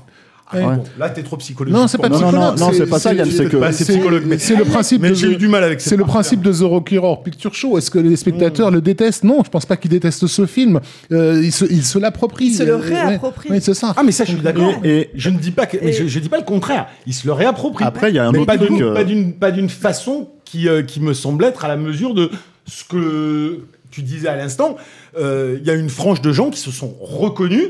[0.53, 0.75] Ah, Ouais.
[0.77, 1.75] bon, là, t'es trop psychologique.
[1.77, 2.09] Non, c'est pas.
[2.09, 2.59] Non, non, psychologue.
[2.59, 5.01] non, c'est pas ça, Yann, c'est que- assez psychologue, mais c'est le principe.
[5.01, 7.53] mais de- j'ai eu du mal avec C'est le principe de The Rocky Horror Picture
[7.55, 7.77] Show.
[7.77, 9.23] Est-ce que les spectateurs le détestent?
[9.23, 10.79] Non, je pense pas qu'ils détestent ce film.
[11.11, 12.47] Euh, ils se, ils se l'approprient.
[12.47, 13.03] Ils se le Euh, ouais.
[13.05, 13.49] réapproprient.
[13.51, 13.93] Oui, c'est ça.
[13.97, 14.73] Ah mais ça je suis d'accord.
[14.83, 16.87] Et- et- je ne dis pas que, mais je, je dis pas le contraire.
[17.07, 17.83] Il se le réapproprie.
[17.85, 19.69] Après, il y a un mais autre pas truc, d'une euh, pas d'une pas d'une
[19.69, 22.29] façon qui euh, qui me semble être à la mesure de
[22.67, 23.59] ce que
[23.91, 24.75] tu disais à l'instant.
[25.19, 27.69] Euh, Il y a une frange de gens qui se sont reconnus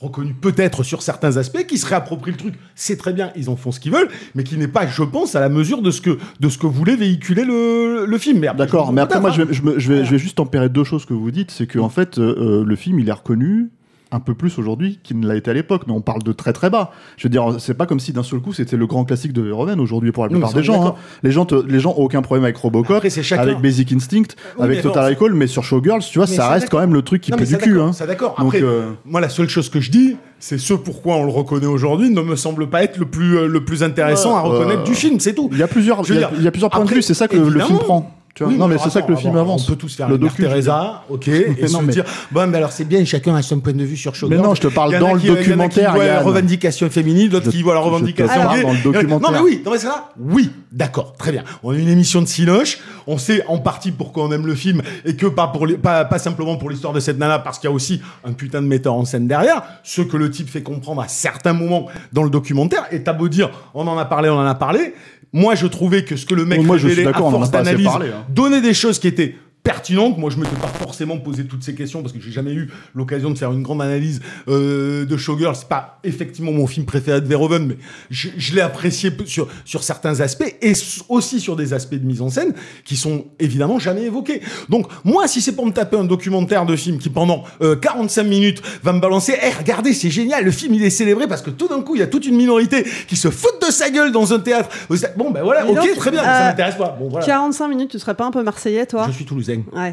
[0.00, 3.56] reconnus peut-être sur certains aspects, qui se réapproprient le truc, c'est très bien, ils en
[3.56, 6.00] font ce qu'ils veulent, mais qui n'est pas, je pense, à la mesure de ce
[6.00, 8.40] que, de ce que voulait véhiculer le, le film.
[8.56, 10.36] D'accord, je- mais après, moi, je peut-être, vais, je, me- je vais, je vais juste
[10.36, 11.50] tempérer deux choses que vous dites.
[11.50, 13.70] C'est qu'en en fait, euh, euh, le film, il est reconnu
[14.12, 16.52] un peu plus aujourd'hui qu'il ne l'a été à l'époque, mais on parle de très
[16.52, 16.90] très bas.
[17.16, 19.40] Je veux dire, c'est pas comme si d'un seul coup c'était le grand classique de
[19.42, 20.84] Verhoeven aujourd'hui pour la plupart des gens.
[20.88, 20.94] hein.
[21.22, 24.22] Les gens, te- les gens ont aucun problème avec Robocop, Après, avec Basic Instinct,
[24.58, 27.02] Oui, avec Total Recall, mais sur Showgirls, tu vois, Mais ça reste quand même le
[27.02, 27.80] truc qui Non, pue du cul.
[27.80, 27.92] Hein.
[27.92, 28.34] Ça d'accord.
[28.38, 31.30] Donc, Après, euh, moi, la seule chose que je dis, c'est ce pourquoi on le
[31.30, 34.48] reconnaît aujourd'hui ne me semble pas être le plus, euh, le plus intéressant à Ouais,
[34.58, 35.48] reconnaître euh, du film, c'est tout.
[35.52, 37.36] Il y a plusieurs, il y a, y plusieurs points de vue, c'est ça que
[37.36, 38.16] le film prend.
[38.34, 39.64] Tu vois Oui, non, mais c'est ça que le film avance.
[39.64, 40.42] On peut tous faire le docu.
[40.42, 43.42] Teresa, ok, et Mais se non, mais- dire, bon, mais alors c'est bien, chacun a
[43.42, 44.38] son point de vue sur Showgirls.
[44.40, 46.20] Mais non, je te parle dans le qui- il y a qui documentaire, voient la
[46.22, 49.30] revendication féminine, d'autres Je- qui voient la revendication dans le documentaire.
[49.30, 51.42] Non, mais oui, dans ce cas-là, oui, d'accord, très bien.
[51.62, 54.80] On a une émission de Cinoche, on sait en partie pourquoi on aime le film
[55.04, 57.68] et que pas pour les- pas, pas simplement pour l'histoire de cette nana, parce qu'il
[57.68, 60.62] y a aussi un putain de metteur en scène derrière, ce que le type fait
[60.62, 62.84] comprendre à certains moments dans le documentaire.
[62.92, 64.94] Et t'as beau dire, on en a parlé, on en a parlé.
[65.32, 67.30] Moi, je trouvais que ce que le mec Moi, je suis révélait à en a
[67.30, 68.24] force d'analyse hein.
[68.28, 70.18] donnait des choses qui étaient pertinentes.
[70.18, 73.30] Moi, je m'étais pas forcément posé toutes ces questions parce que j'ai jamais eu l'occasion
[73.30, 75.54] de faire une grande analyse euh, de Showgirl.
[75.54, 77.76] C'est pas effectivement mon film préféré de Verhoeven, mais
[78.10, 80.72] je, je l'ai apprécié sur, sur certains aspects et
[81.08, 84.40] aussi sur des aspects de mise en scène qui sont évidemment jamais évoqués.
[84.68, 88.22] Donc, moi, si c'est pour me taper un documentaire de film qui pendant euh, 45
[88.22, 91.50] minutes va me balancer, Eh, regardez, c'est génial, le film il est célébré parce que
[91.50, 94.12] tout d'un coup, il y a toute une minorité qui se fout de sa gueule
[94.12, 94.68] dans un théâtre.
[95.16, 96.96] Bon, ben voilà, ok, donc, très bien, euh, ça m'intéresse pas.
[96.98, 97.26] Bon, voilà.
[97.26, 99.06] 45 minutes, tu serais pas un peu marseillais, toi?
[99.08, 99.49] Je suis toulousain.
[99.72, 99.92] Ouais.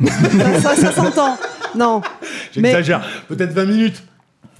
[0.61, 1.37] ça, ça, ça s'entend.
[1.75, 2.01] Non.
[2.57, 3.07] Mais J'exagère.
[3.27, 4.03] Peut-être 20 minutes.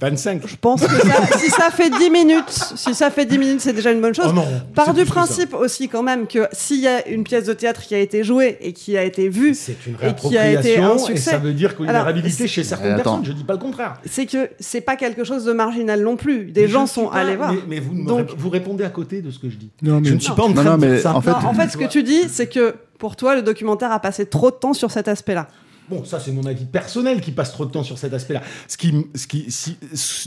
[0.00, 0.46] 25.
[0.46, 3.72] je pense que ça- si ça fait 10 minutes, si ça fait 10 minutes, c'est
[3.72, 4.26] déjà une bonne chose.
[4.28, 7.52] Oh non, Par du principe aussi quand même que s'il y a une pièce de
[7.52, 10.50] théâtre qui a été jouée et qui a été vue C'est une et qui a
[10.52, 12.46] été un réappropriation et succès, ça veut dire qu'il y a une Alors, réhabilité c'est-
[12.48, 13.24] chez certaines personnes.
[13.24, 13.94] Je dis pas le contraire.
[14.04, 16.44] c'est que c'est pas quelque chose de marginal non plus.
[16.52, 17.52] Des Mais gens sont pas- allés voir.
[17.52, 19.70] Mais, mais vous, ne me Donc- vous répondez à côté de ce que je dis.
[19.82, 21.14] Non, mais- je ne suis pas en train non, de dire mais ça.
[21.14, 23.90] en fait- Non, en fait, ce que tu dis, c'est que pour toi, le documentaire
[23.92, 25.48] a passé trop de temps sur cet aspect-là.
[25.90, 28.42] Bon, ça c'est mon avis personnel qui passe trop de temps sur cet aspect-là.
[28.66, 29.76] Ce qui, ce qui, si,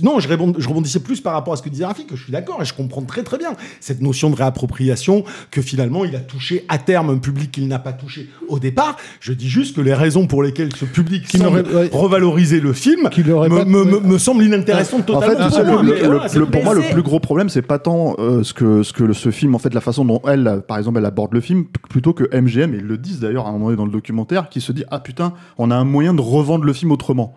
[0.04, 2.24] non, je, rébond- je rebondissais plus par rapport à ce que disait Rafi, que je
[2.24, 6.16] suis d'accord et je comprends très très bien cette notion de réappropriation que finalement il
[6.16, 8.98] a touché à terme un public qu'il n'a pas touché au départ.
[9.20, 11.90] Je dis juste que les raisons pour lesquelles ce public Qui semble ouais.
[11.92, 15.50] revaloriser le film Qui me, me, me- semble inintéressant En totalement.
[15.50, 18.16] fait, tu pour moi, le- le- pour moi, le plus gros problème, c'est pas tant
[18.20, 20.98] euh, ce que ce que ce film, en fait, la façon dont elle, par exemple,
[21.00, 23.66] elle aborde le film, plutôt que MGM, et ils le disent d'ailleurs à un moment
[23.66, 26.66] donné dans le documentaire, qui se dit ah putain, on a un moyen de revendre
[26.66, 27.34] le film autrement.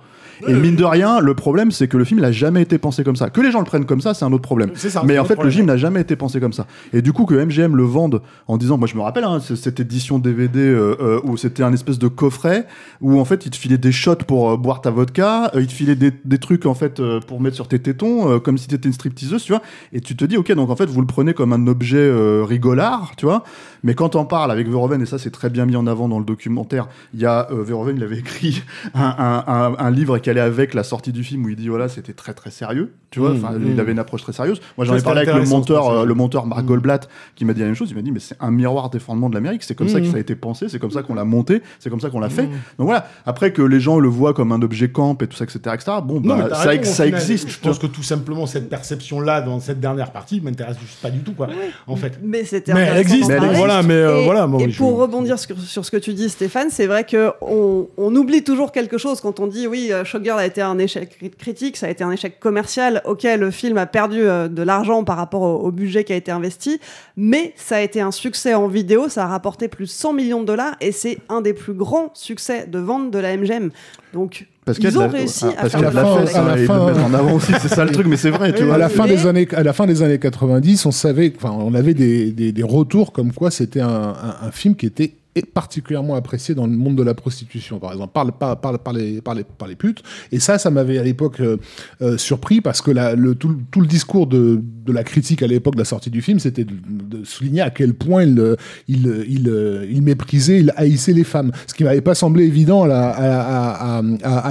[0.49, 3.17] Et mine de rien, le problème, c'est que le film n'a jamais été pensé comme
[3.17, 3.31] ça.
[3.31, 4.71] Que les gens le prennent comme ça, c'est un autre problème.
[4.75, 6.67] Ça, Mais en fait, le film n'a jamais été pensé comme ça.
[6.93, 9.81] Et du coup, que MGM le vende en disant, moi je me rappelle, hein, cette
[9.81, 12.67] édition DVD euh, euh, où c'était un espèce de coffret
[13.01, 15.67] où en fait, il te filait des shots pour euh, boire ta vodka, euh, il
[15.67, 18.59] te filait des, des trucs en fait euh, pour mettre sur tes tétons, euh, comme
[18.59, 19.63] si t'étais une stripteaseuse, tu vois.
[19.93, 22.45] Et tu te dis, ok, donc en fait, vous le prenez comme un objet euh,
[22.47, 23.45] rigolard, tu vois.
[23.83, 26.19] Mais quand on parle avec Verhoeven, et ça c'est très bien mis en avant dans
[26.19, 28.63] le documentaire, il y a euh, Verhoeven, il avait écrit
[28.95, 31.69] un, un- un- un livre qui allait avec la sortie du film où il dit
[31.69, 33.73] voilà c'était très très sérieux, tu vois, Mmh, enfin mmh.
[33.73, 34.61] il avait une approche très sérieuse.
[34.77, 36.67] Moi j'en ai parlé avec le monteur, euh, le monteur Mark Mmh.
[36.67, 37.89] Goldblatt qui m'a dit la même chose.
[37.91, 40.07] Il m'a dit mais c'est un miroir des fondements de l'Amérique, c'est comme ça que
[40.07, 42.29] ça a été pensé, c'est comme ça qu'on l'a monté, c'est comme ça qu'on l'a
[42.31, 42.45] fait.
[42.79, 43.07] Donc voilà.
[43.27, 45.93] Après que les gens le voient comme un objet camp et tout ça, etc., etc.
[46.05, 47.21] Bon, bah, ça, raison, ex- au ça final.
[47.21, 47.49] existe.
[47.51, 51.21] Je pense que tout simplement cette perception-là dans cette dernière partie m'intéresse juste pas du
[51.21, 51.49] tout, quoi.
[51.87, 52.19] En fait.
[52.23, 53.57] Mais c'était Mais elle existe, mais parler.
[53.57, 56.29] voilà, mais, euh, et, voilà, et je- pour rebondir sur, sur ce que tu dis,
[56.29, 60.05] Stéphane, c'est vrai que on, on oublie toujours quelque chose quand on dit oui, euh,
[60.15, 63.03] Showgirl a été un échec cri- critique, ça a été un échec commercial.
[63.05, 66.17] Ok, le film a perdu euh, de l'argent par rapport au, au budget qui a
[66.17, 66.79] été investi,
[67.17, 70.41] mais ça a été un succès en vidéo, ça a rapporté plus de 100 millions
[70.41, 73.71] de dollars et c'est un des plus grands succès de vente de la MGM.
[74.13, 76.03] Donc Parce ils ont la- réussi ah, à parce faire la à la
[76.53, 78.61] hein, et fin- mettre en avant aussi, c'est ça le truc, mais c'est vrai, tu
[78.61, 78.77] Oui, vois.
[78.77, 81.51] à la fin Mais- des années à la fin des années 90 on savait enfin
[81.59, 85.15] on avait des, des, des retours comme quoi c'était un, un, un film qui était
[85.43, 89.21] particulièrement apprécié dans le monde de la prostitution par exemple par, par, par, par les,
[89.21, 90.03] par, les, par les putes.
[90.33, 91.57] Et ça ça m'avait à l'époque euh,
[92.03, 95.81] euh, surpris parce que le, tout, le- discours de, de la critique à l'époque de
[95.81, 98.57] la sortie du film c'était de, souligner à quel point il, euh,
[98.89, 104.03] il, il, il méprisait il haïssait les femmes ce qui m'avait pas semblé évident à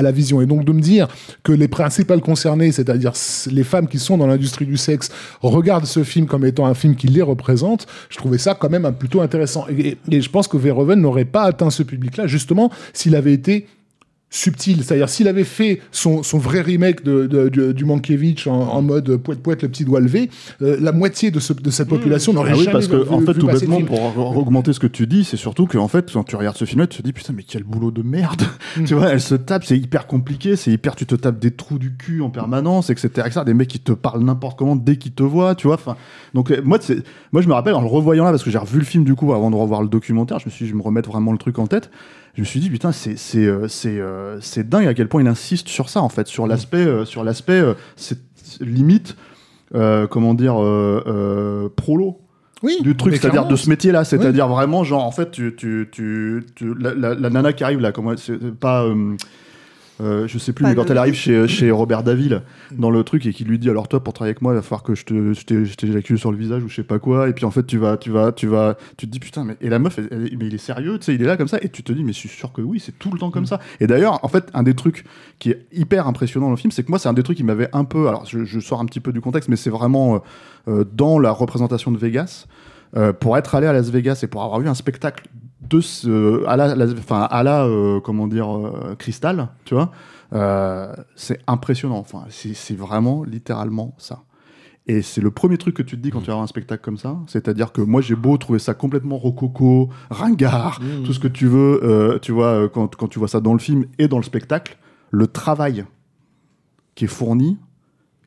[0.01, 0.41] la, vision.
[0.41, 1.07] Et donc de me dire
[1.43, 3.13] que les principales concernées c'est-à-dire
[3.51, 5.09] les femmes qui sont dans l'industrie du sexe
[5.41, 8.91] regardent ce film comme étant un film qui les représente je trouvais ça quand même
[8.97, 9.65] plutôt intéressant.
[9.69, 13.67] Et- et je pense que Verhoeven n'aurait pas atteint ce public-là justement s'il avait été
[14.35, 18.51] subtil, c'est-à-dire s'il avait fait son, son vrai remake de, de- de- du Mankiewicz en,
[18.53, 20.31] en mode poète poète le petit doigt levé,
[20.63, 23.09] euh, la moitié de, ce- de cette population n'aurait Ah oui, jamais parce que vu,
[23.09, 23.87] en fait, vu tout bêtement, film.
[23.87, 26.65] pour augmenter ce que tu dis, c'est surtout que en fait, quand tu regardes ce
[26.65, 28.41] film-là, tu te dis putain, mais quel boulot de merde.
[28.75, 28.85] Mm.
[28.85, 31.77] tu vois, elle se tape, c'est hyper compliqué, c'est hyper, tu te tapes des trous
[31.77, 33.41] du cul en permanence, etc., etc.
[33.45, 35.75] Des mecs qui te parlent n'importe comment dès qu'ils te voient, tu vois.
[35.75, 35.95] Enfin,
[36.33, 38.57] donc euh, moi, c'est, moi, je me rappelle en le revoyant là, parce que j'ai
[38.57, 40.75] revu le film du coup avant de revoir le documentaire, je me suis, dit, je
[40.75, 41.91] me remettre vraiment le truc en tête.
[42.35, 45.21] Je me suis dit putain, c'est, c'est, euh, c'est, euh, c'est dingue à quel point
[45.21, 48.19] il insiste sur ça en fait, sur l'aspect, sur l'aspect, euh, c'est
[48.59, 49.15] limite.
[49.71, 50.55] comment dire,
[51.75, 52.19] prolo
[52.63, 56.43] Oui, du truc, c'est-à-dire de ce métier-là, c'est-à-dire vraiment genre en fait tu tu tu,
[56.55, 59.15] tu- la, la- la nana qui arrive là, comment c'est pas euh,
[60.03, 62.91] euh, je sais plus, Pas mais quand de- elle arrive chez, chez Robert Daville dans
[62.91, 64.83] le truc et qui lui dit alors toi pour travailler avec moi il va falloir
[64.83, 67.29] que je te je t'éjacule sur le visage ou je sais pas quoi.
[67.29, 69.55] Et puis en fait tu vas tu vas tu vas tu te dis putain mais
[69.61, 71.47] et la meuf elle- elle- mais il est sérieux tu sais il est là comme
[71.47, 71.57] ça.
[71.61, 73.45] Et tu te dis mais je suis sûr que oui c'est tout le temps comme
[73.45, 73.59] ça.
[73.79, 75.05] Et d'ailleurs en fait un des trucs
[75.39, 77.43] qui est hyper impressionnant dans le film c'est que moi c'est un des trucs qui
[77.43, 80.15] m'avait un peu alors je, je sors un petit peu du contexte mais c'est vraiment
[80.15, 80.19] euh,
[80.67, 82.45] euh, dans la représentation de Vegas.
[82.95, 85.25] Euh, pour être allé à Las Vegas et pour avoir eu un spectacle
[85.69, 89.91] de ce à la, la- enfin à la euh, comment dire euh, cristal tu vois
[90.33, 91.97] euh, c'est impressionnant.
[91.97, 94.23] Enfin c'est vraiment littéralement ça.
[94.87, 96.83] Et c'est le premier truc que tu te dis quand tu vas voir un spectacle
[96.83, 97.17] comme ça.
[97.27, 101.03] C'est-à-dire que moi j'ai beau trouver ça complètement rococo ringard Mmh.
[101.03, 103.85] tout ce que tu veux tu vois quand, quand tu vois ça dans le film
[103.99, 104.77] et dans le spectacle
[105.11, 105.85] le travail
[106.95, 107.57] qui est fourni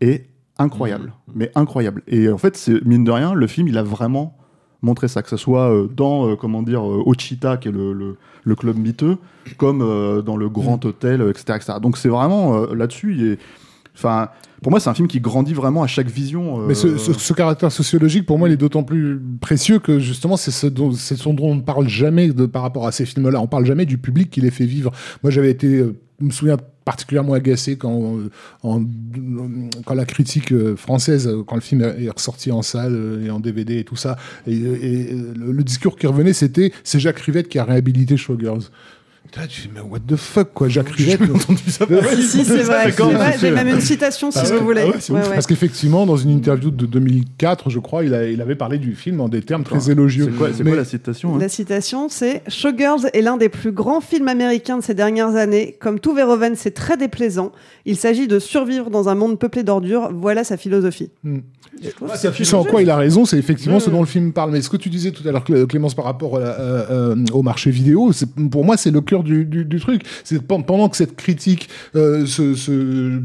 [0.00, 2.02] est incroyable, mais incroyable.
[2.06, 4.38] Et en fait, mine de rien, le film, il a vraiment
[4.82, 7.92] montré ça, que ce soit euh, dans, euh, comment dire, euh, Ochita, qui est le,
[7.92, 9.16] le, le club miteux,
[9.56, 9.78] comme
[10.24, 11.72] dans le Grand Hôtel, euh, etc., etc.
[11.82, 13.38] Donc c'est vraiment là-dessus.
[13.96, 14.28] Enfin,
[14.62, 16.58] pour moi, c'est un film qui grandit vraiment à chaque vision.
[16.66, 20.36] Mais ce, ce- ce caractère sociologique, pour moi, il est d'autant plus précieux que justement,
[20.36, 23.40] c'est ce dont, ce dont on ne parle jamais de, par rapport à ces films-là.
[23.40, 24.90] On parle jamais du public qui les fait vivre.
[25.22, 25.78] Moi, j'avais été,
[26.20, 28.16] je me souviens particulièrement agacé quand,
[28.62, 33.30] quand la critique euh, française, euh, quand le film est ressorti en salle euh, et
[33.30, 37.58] en DVD et tout ça, et, le discours qui revenait, c'était c'est Jacques Rivette qui
[37.58, 38.70] a réhabilité Showgirls.
[39.30, 41.22] Putain, tu fais, mais what the fuck, quoi, Jacques Rivette.
[41.22, 41.86] entendu ça.
[42.16, 42.92] Si, si, c'est vrai.
[43.40, 44.82] J'ai même une citation si Ah vous voulez.
[44.84, 45.28] ah ouais, Ouais.
[45.34, 48.94] Parce qu'effectivement, dans une interview de 2004, je crois, il, a- il avait parlé du
[48.94, 50.28] film en des termes très élogieux.
[50.30, 51.38] C'est quoi, c'est Mais- quoi la citation hein?
[51.40, 55.76] La citation, c'est Showgirls est l'un des plus grands films américains de ces dernières années.
[55.80, 57.52] Comme tout Verhoeven, c'est très déplaisant.
[57.84, 60.10] Il s'agit de survivre dans un monde peuplé d'ordures.
[60.12, 61.10] Voilà sa philosophie.
[61.24, 61.38] Hmm.
[62.54, 64.50] En quoi il a raison, c'est effectivement Ouais, ce dont le film parle.
[64.50, 67.16] Mais ce que tu disais tout à l'heure, Clé- Clémence, par rapport à euh, euh,
[67.32, 68.12] au marché vidéo,
[68.50, 70.02] pour moi, c'est le cœur du, du- du truc.
[70.24, 73.20] C'est pen- pendant que cette critique euh, se, se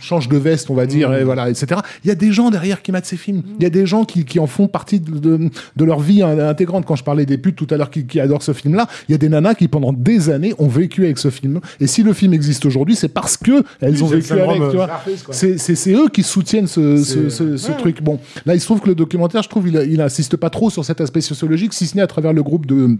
[0.00, 1.80] change de veste, on va dire, et voilà, etc.
[2.04, 3.42] Il y a des gens derrière qui matent ces films.
[3.58, 6.22] Il y a des gens qui, qui en font partie de, de, de leur vie
[6.22, 6.84] intégrante.
[6.86, 9.14] Quand je parlais des putes tout à l'heure qui, qui adorent ce film-là, il y
[9.14, 11.60] a des nanas qui pendant des années ont vécu avec ce film.
[11.80, 14.46] Et si le film existe aujourd'hui, c'est parce que elles ont vécu avec.
[14.46, 14.90] syndrome, Tu vois.
[15.08, 15.12] euh.
[15.32, 17.76] C'est c'est- c'est eux qui soutiennent ce, ce, ce- ce ouais.
[17.76, 18.02] truc.
[18.02, 20.70] Bon, là, il se trouve que le documentaire, je trouve, il, il insiste pas trop
[20.70, 22.96] sur cet aspect sociologique, si ce n'est à travers le groupe de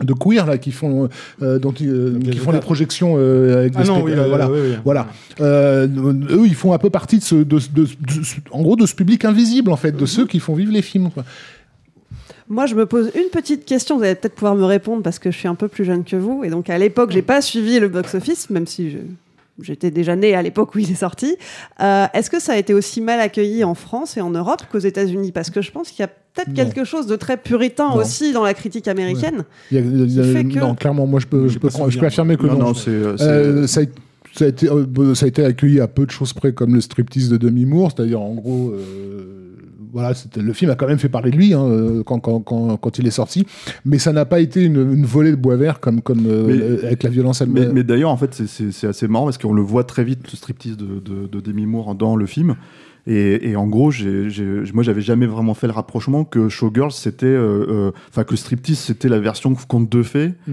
[0.00, 1.08] de queer là qui font
[1.42, 4.26] euh, dont ils, euh, qui font les projections euh, avec Ah des non, oui, euh,
[4.26, 4.74] voilà oui, oui.
[4.84, 5.08] voilà
[5.40, 5.86] Euh,
[6.30, 7.88] eux ils font un peu partie de ce de, de- de-
[8.52, 11.10] en gros de ce public invisible en fait de ceux qui font vivre les films
[11.10, 11.24] quoi.
[12.48, 13.96] Moi, je me pose une petite question.
[13.96, 16.16] Vous allez peut-être pouvoir me répondre parce que je suis un peu plus jeune que
[16.16, 16.42] vous.
[16.44, 18.98] Et donc, à l'époque, j'ai pas suivi le box-office, même si je-
[19.62, 21.36] j'étais déjà née à l'époque où il est sorti.
[21.80, 24.80] Euh, Est-ce que ça a été aussi mal accueilli en France et en Europe qu'aux
[24.80, 25.32] États-Unis?
[25.32, 27.96] Parce que je pense qu'il y a peut-être quelque chose de très puritain Non.
[27.96, 29.44] aussi dans la critique américaine.
[29.70, 32.36] Il y a- il y a- que- non clairement moi je peux je je affirmer
[32.36, 32.90] que Non, non, non, c'est.
[32.90, 33.84] euh, c'est- ça, a,
[34.34, 36.74] ça a été, euh, bon, ça a été accueilli à peu de choses près comme
[36.74, 39.38] le striptease de Demi Moore, c'est-à-dire en gros, euh,
[39.92, 42.40] voilà, c'était- le film a quand même fait parler de lui hein, euh, quand, quand,
[42.40, 43.44] quand, quand il est sorti,
[43.84, 46.46] mais ça n'a pas été une, une volée de bois vert comme, comme euh,
[46.80, 47.74] Mais- avec la violence Mais, elle-même.
[47.74, 50.20] mais d'ailleurs, en fait, c'est- c'est c'est assez marrant parce qu'on le voit très vite,
[50.32, 52.56] le striptease de, de, de Demi Moore dans le film.
[53.06, 56.92] Et, et en gros, j'ai- j'ai- moi, j'avais jamais vraiment fait le rapprochement que Showgirls,
[56.92, 57.26] c'était.
[57.26, 60.32] euh, euh, Enfin, que striptease, c'était la version conte de fées.
[60.46, 60.52] Mm.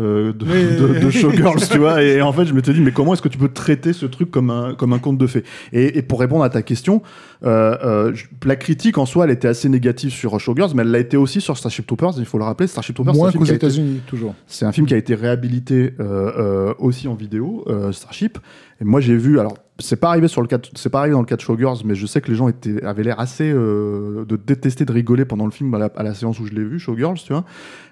[0.00, 0.76] euh, de, Oui.
[1.00, 2.00] de- de Showgirls, tu vois.
[2.04, 4.30] Et en fait, je m'étais dit, mais comment est-ce que tu peux traiter ce truc
[4.30, 5.42] comme un, comme un conte de fées?
[5.72, 7.02] Et, et pour répondre à ta question,
[7.44, 8.12] euh, euh,
[8.46, 11.40] la critique en soi, elle était assez négative sur Showgirls, mais elle l'a été aussi
[11.40, 12.68] sur Starship Troopers, il faut le rappeler.
[12.68, 14.36] Starship Troopers, c'est un Moins film qu'aux qui a été- États-Unis, toujours.
[14.46, 18.38] c'est un film qui a été réhabilité euh, euh, aussi en vidéo, euh, Starship.
[18.80, 19.40] Et moi, j'ai vu.
[19.40, 21.78] Alors, c'est pas arrivé sur le cas, c'est pas arrivé dans le cas de Showgirls,
[21.84, 25.24] mais je sais que les gens étaient, avaient l'air assez euh, de détester, de rigoler
[25.24, 27.44] pendant le film à la, à la séance où je l'ai vu, Showgirls, tu vois.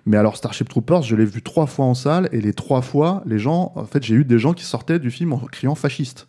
[0.04, 3.22] Mais alors, Starship Troopers, je l'ai vu trois fois en salle, et les trois fois,
[3.26, 6.28] les gens, en fait, j'ai eu des gens qui sortaient du film en criant fasciste.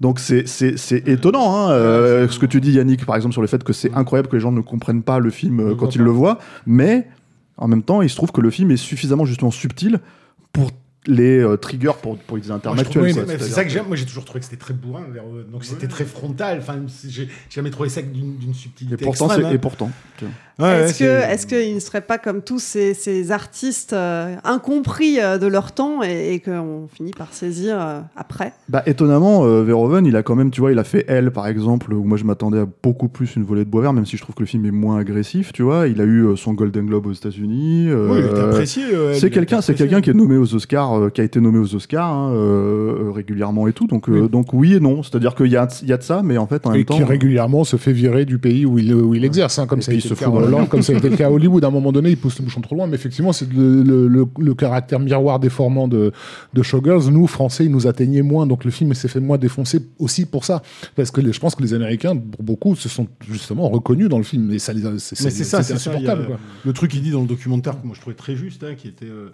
[0.00, 3.42] Donc c'est c'est- c'est étonnant hein, euh, ce que tu dis Yannick par exemple sur
[3.42, 5.94] le fait que c'est incroyable que les gens ne comprennent pas le film euh, quand
[5.94, 7.06] ils le voient, mais
[7.56, 10.00] en même temps il se trouve que le film est suffisamment justement subtil
[10.52, 10.72] pour
[11.06, 13.02] les euh, triggers pour, pour les interactuels.
[13.02, 13.86] oui, C'est ça que j'aime.
[13.88, 15.02] Moi, j'ai toujours trouvé que c'était très bourrin.
[15.12, 15.46] Verhoeven.
[15.50, 16.58] Donc, c'était très frontal.
[16.60, 16.76] Enfin,
[17.08, 18.94] j'ai jamais trouvé ça d'une d'une subtilité.
[19.02, 19.54] Et pourtant, extrême, c'est- hein.
[19.54, 19.90] et pourtant.
[20.58, 23.94] Ouais, ouais, est-ce que, c'est- est-ce qu'ils ne seraient pas comme tous ces, ces artistes
[23.94, 28.52] euh, incompris euh, de leur temps et, et qu'on finit par saisir euh, après?
[28.68, 31.48] Bah, étonnamment, euh, Verhoeven, il a quand même, tu vois, il a fait Elle, par
[31.48, 34.16] exemple, où moi je m'attendais à beaucoup plus une volée de bois vert, même si
[34.16, 35.88] je trouve que le film est moins agressif, tu vois.
[35.88, 37.86] Il a eu euh, son Golden Globe aux États-Unis.
[37.88, 38.84] euh, Oui, il apprécié.
[38.92, 41.58] euh, C'est quelqu'un, c'est quelqu'un qui est nommé aux Oscars euh, qui a été nommé
[41.58, 43.86] aux Oscars hein, euh, euh, régulièrement et tout.
[43.86, 45.02] Donc, euh, donc oui et non.
[45.02, 46.84] C'est-à-dire qu'il y a, il y a de ça, mais en fait, en Et même
[46.86, 46.96] temps.
[46.96, 49.90] qui régulièrement se fait virer du pays où il, où il exerce, hein, comme ça
[49.92, 51.64] a été il le se cas Hollande, comme ça a été le cas à Hollywood.
[51.64, 54.08] À un moment donné, il pousse le bouchon trop loin, mais effectivement, c'est le, le,
[54.08, 56.12] le, le caractère miroir déformant de,
[56.54, 57.10] de Showgirls.
[57.10, 60.44] Nous, Français, il nous atteignait moins, donc le film s'est fait moins défoncer aussi pour
[60.44, 60.62] ça.
[60.96, 64.18] Parce que les- je pense que les Américains, pour beaucoup, se sont justement reconnus dans
[64.18, 66.26] le film, et ça les a- c'est Mais c'est ça, a, insupportable.
[66.26, 66.38] quoi.
[66.64, 68.88] Le truc qu'il dit dans le documentaire que moi je trouvais très juste, hein, qui
[68.88, 69.30] était, euh,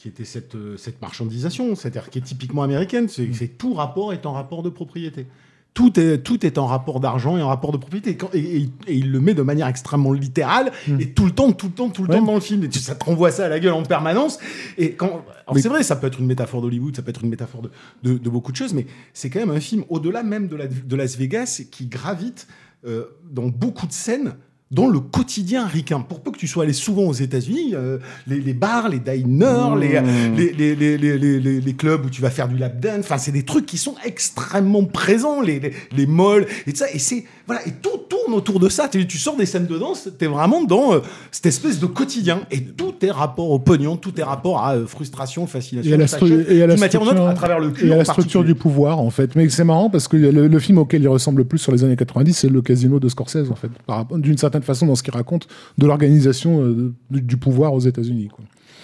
[0.00, 3.74] qui était cette, euh, cette marchandisation, c'est-à-dire qui est typiquement américaine, c'est que c'est tout
[3.74, 5.26] rapport est en rapport de propriété.
[5.74, 8.16] Tout est, tout est en rapport d'argent et en rapport de propriété.
[8.32, 11.66] Et, et- et il le met de manière extrêmement littérale, et tout le temps, tout
[11.66, 12.16] le temps, tout le Ouais.
[12.18, 12.64] temps dans le film.
[12.64, 14.38] Et tu- ça te renvoie ça à la gueule en permanence.
[14.78, 15.22] Et quand,
[15.56, 17.70] c'est vrai, ça peut être une métaphore d'Hollywood, ça peut être une métaphore de,
[18.02, 20.66] de, de beaucoup de choses, mais c'est quand même un film, au-delà même de, la,
[20.66, 22.48] de Las Vegas, qui gravite
[22.86, 24.32] euh, dans beaucoup de scènes
[24.70, 26.00] dans le quotidien ricain.
[26.00, 29.74] Pour peu que tu sois allé souvent aux États-Unis, euh, les, les bars, les diners,
[29.80, 33.78] les, les, clubs où tu vas faire du lap dance, enfin, c'est des trucs qui
[33.78, 36.86] sont extrêmement présents, les, les, malls et tout ça.
[36.92, 38.88] Et c'est, voilà, et tout tourne autour de ça.
[38.88, 41.00] Tu, tu sors des scènes de danse, t'es vraiment dans euh,
[41.32, 42.42] cette espèce de quotidien.
[42.52, 45.96] Et tout est rapport au pognon, tout est rapport à euh, frustration, fascination, Et à
[45.96, 47.88] la, fashion, stru- et à la structure, autre, à travers le cul.
[47.88, 49.34] et à la structure du pouvoir en fait.
[49.34, 51.82] Mais c'est marrant parce que le, le film auquel il ressemble le plus sur les
[51.82, 54.94] années 90, c'est le Casino de Scorsese en fait, par rapport- d'une certaine façon dans
[54.94, 58.28] ce qu'il raconte de l'organisation euh, du, pouvoir aux États-Unis.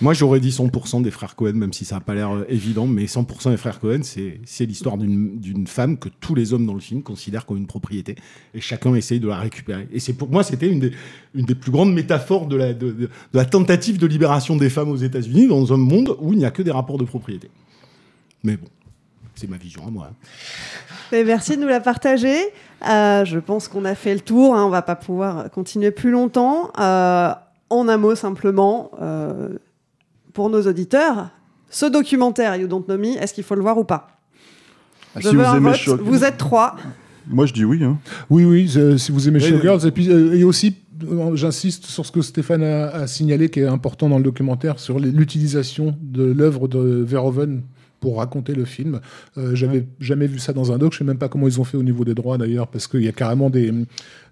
[0.03, 2.87] Moi, j'aurais dit 100% des frères Cohen, même si ça n'a pas l'air euh, évident,
[2.87, 6.81] mais 100% des frères Cohen, c'est l'histoire d'une femme que tous les hommes dans le
[6.81, 8.17] film considèrent comme une propriété,
[8.53, 9.89] et chacun essaye de la récupérer.
[9.93, 10.93] Et pour moi, c'était une des,
[11.35, 14.97] une des plus grandes métaphores de la, de la tentative de libération des femmes aux
[14.97, 17.49] États-Unis, dans un monde où il n'y a que des rapports de propriété.
[18.45, 18.69] Mais bon,
[19.37, 20.11] c'est ma vision à moi.
[21.13, 22.37] merci de nous la partager.
[22.89, 24.57] Euh, je pense qu'on a fait le tour.
[24.57, 26.71] Hein, on va pas pouvoir continuer plus longtemps.
[26.79, 27.33] Euh,
[27.71, 29.51] en un mot simplement, euh,
[30.33, 31.31] pour nos auditeurs,
[31.71, 34.09] ce documentaire You Don't Know Me, est-ce qu'il faut le voir ou pas?
[35.15, 36.01] Ah, Je si vous aimez vote.
[36.01, 36.77] Vous êtes trois.
[37.29, 37.83] Moi, je dis oui.
[37.83, 37.99] Hein.
[38.31, 39.87] Oui, oui, euh, si vous aimez Showgirls.
[39.87, 40.77] Et puis, euh, et aussi,
[41.11, 44.79] euh, j'insiste sur ce que Stéphane a, a signalé, qui est important dans le documentaire,
[44.79, 47.63] sur l'utilisation de l'œuvre de Verhoeven
[48.07, 49.01] pour raconter le film.
[49.37, 50.93] Euh, J'avais jamais vu ça dans un doc.
[50.93, 53.03] Je sais même pas comment ils ont fait au niveau des droits d'ailleurs, parce qu'il
[53.03, 53.75] y a carrément des,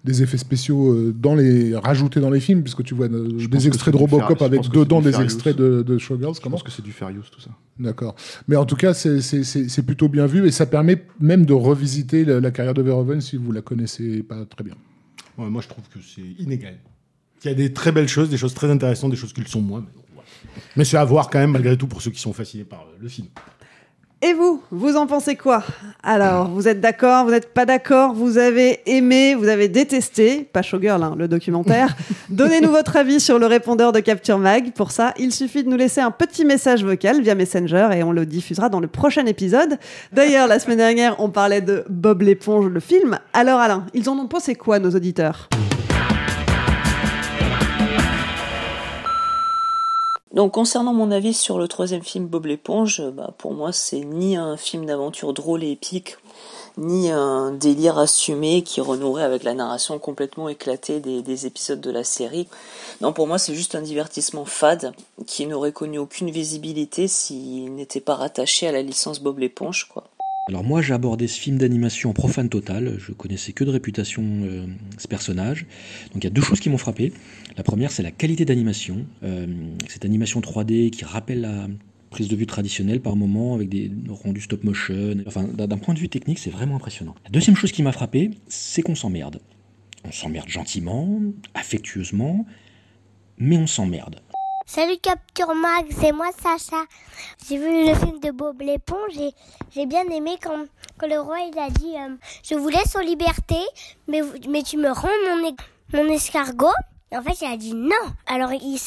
[0.05, 3.47] des effets spéciaux euh, dans les rajoutés dans les films, puisque tu vois euh, Je
[3.49, 6.35] des extraits de Robocop je avec dedans des extraits de, de Showgirls.
[6.35, 7.49] Je Comment pense que c'est du fair use, tout ça.
[7.77, 8.15] D'accord.
[8.47, 12.39] Mais en tout cas, c'est- plutôt bien vu et ça permet même de revisiter la,
[12.39, 14.75] la carrière de Verhoeven si vous la connaissez pas très bien.
[15.37, 16.75] Ouais, moi, je trouve que c'est inégal.
[17.43, 19.47] Il y a des très belles choses, des choses très intéressantes, des choses qui le
[19.47, 19.81] sont moins.
[19.81, 20.27] Mais, bon, voilà.
[20.77, 22.97] mais c'est à voir quand même, malgré tout, pour ceux qui sont fascinés par euh,
[23.01, 23.27] le film.
[24.27, 25.63] Et vous, vous en pensez quoi?
[26.01, 30.63] Alors, vous êtes d'accord, vous n'êtes pas d'accord, vous avez aimé, vous avez détesté, pas
[30.63, 31.95] Showgirl, hein, le documentaire.
[32.29, 34.73] Donnez-nous votre avis sur le répondeur de Capture Mag.
[34.73, 38.11] Pour ça, il suffit de nous laisser un petit message vocal via Messenger et on
[38.11, 39.77] le diffusera dans le prochain épisode.
[40.11, 43.19] D'ailleurs, la semaine dernière, on parlait de Bob l'éponge, le film.
[43.31, 45.49] Alors Alain, ils en ont pensé quoi, nos auditeurs?
[50.35, 54.35] Donc concernant mon avis sur le troisième film Bob l'éponge, bah, pour moi c'est ni
[54.35, 56.17] un film d'aventure drôle et épique,
[56.77, 61.89] ni un délire assumé qui renouerait avec la narration complètement éclatée des, des épisodes de
[61.89, 62.49] la série.
[62.99, 64.93] Non, pour moi c'est juste un divertissement fade
[65.25, 70.03] qui n'aurait connu aucune visibilité s'il n'était pas rattaché à la licence Bob l'éponge, quoi.
[70.47, 74.67] Alors moi j'ai abordé ce film d'animation profane total, je connaissais que de réputation euh,
[74.97, 75.65] ce personnage.
[76.13, 77.13] Donc il y a deux choses qui m'ont frappé.
[77.57, 79.47] La première c'est la qualité d'animation, Euh,
[79.87, 81.67] cette animation 3D qui rappelle la
[82.11, 85.15] prise de vue traditionnelle par moment avec des rendus stop motion.
[85.25, 87.15] Enfin d'un point de vue technique c'est vraiment impressionnant.
[87.23, 89.39] La deuxième chose qui m'a frappé c'est qu'on s'emmerde.
[90.07, 91.19] On s'emmerde gentiment,
[91.55, 92.45] affectueusement,
[93.39, 94.21] mais on s'emmerde.
[94.67, 96.83] Salut Capture Mag, c'est moi Sacha.
[97.47, 99.31] J'ai vu le film de Bob l'éponge et
[99.71, 100.65] j'ai bien aimé quand,
[100.97, 103.57] quand le roi il a dit euh, Je vous laisse en liberté,
[104.07, 105.55] mais, mais tu me rends mon, é-
[105.93, 106.73] mon escargot?
[107.13, 107.93] En fait, il a dit non.
[108.25, 108.79] Alors il,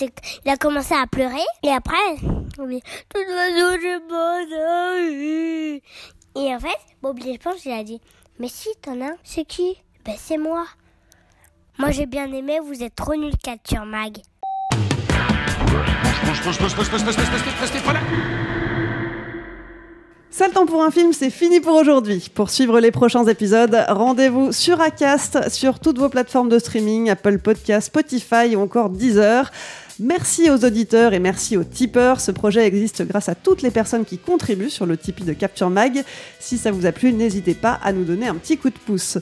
[0.45, 1.97] il a commencé à pleurer et après,
[2.59, 3.99] on dit Tout oiseau, je.
[6.41, 8.01] Et en fait, Bob l'éponge il a dit
[8.41, 10.67] Mais si, t'en as un, c'est qui Ben c'est moi.
[11.79, 14.19] Moi j'ai bien aimé, vous êtes trop nul Capture Mag.
[20.31, 22.31] Ça le temps pour un film, c'est fini pour aujourd'hui.
[22.33, 27.39] Pour suivre les prochains épisodes, rendez-vous sur Acast, sur toutes vos plateformes de streaming, Apple
[27.39, 29.51] Podcast, Spotify ou encore Deezer.
[30.01, 32.21] Merci aux auditeurs et merci aux tipeurs.
[32.21, 35.71] Ce projet existe grâce à toutes les personnes qui contribuent sur le Tipeee de Capture
[35.71, 36.05] Mag.
[36.39, 39.19] Si ça vous a plu, n'hésitez pas à nous donner un petit coup de pouce.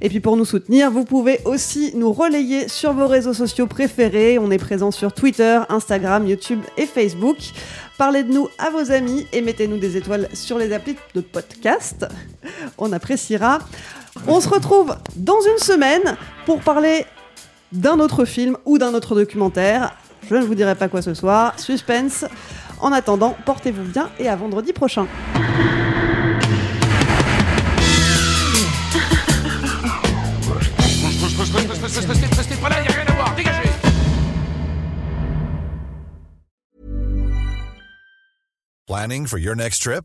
[0.00, 4.38] Et puis pour nous soutenir, vous pouvez aussi nous relayer sur vos réseaux sociaux préférés.
[4.38, 7.38] On est présent sur Twitter, Instagram, YouTube et Facebook.
[7.98, 12.06] Parlez de nous à vos amis et mettez-nous des étoiles sur les applis de podcast.
[12.78, 13.58] On appréciera.
[14.28, 16.16] On se retrouve dans une semaine
[16.46, 17.04] pour parler
[17.72, 19.96] d'un autre film ou d'un autre documentaire.
[20.30, 21.58] Je ne vous dirai pas quoi ce soir.
[21.58, 22.24] Suspense.
[22.78, 25.08] En attendant, portez-vous bien et à vendredi prochain.
[38.86, 40.04] Planning for your next trip?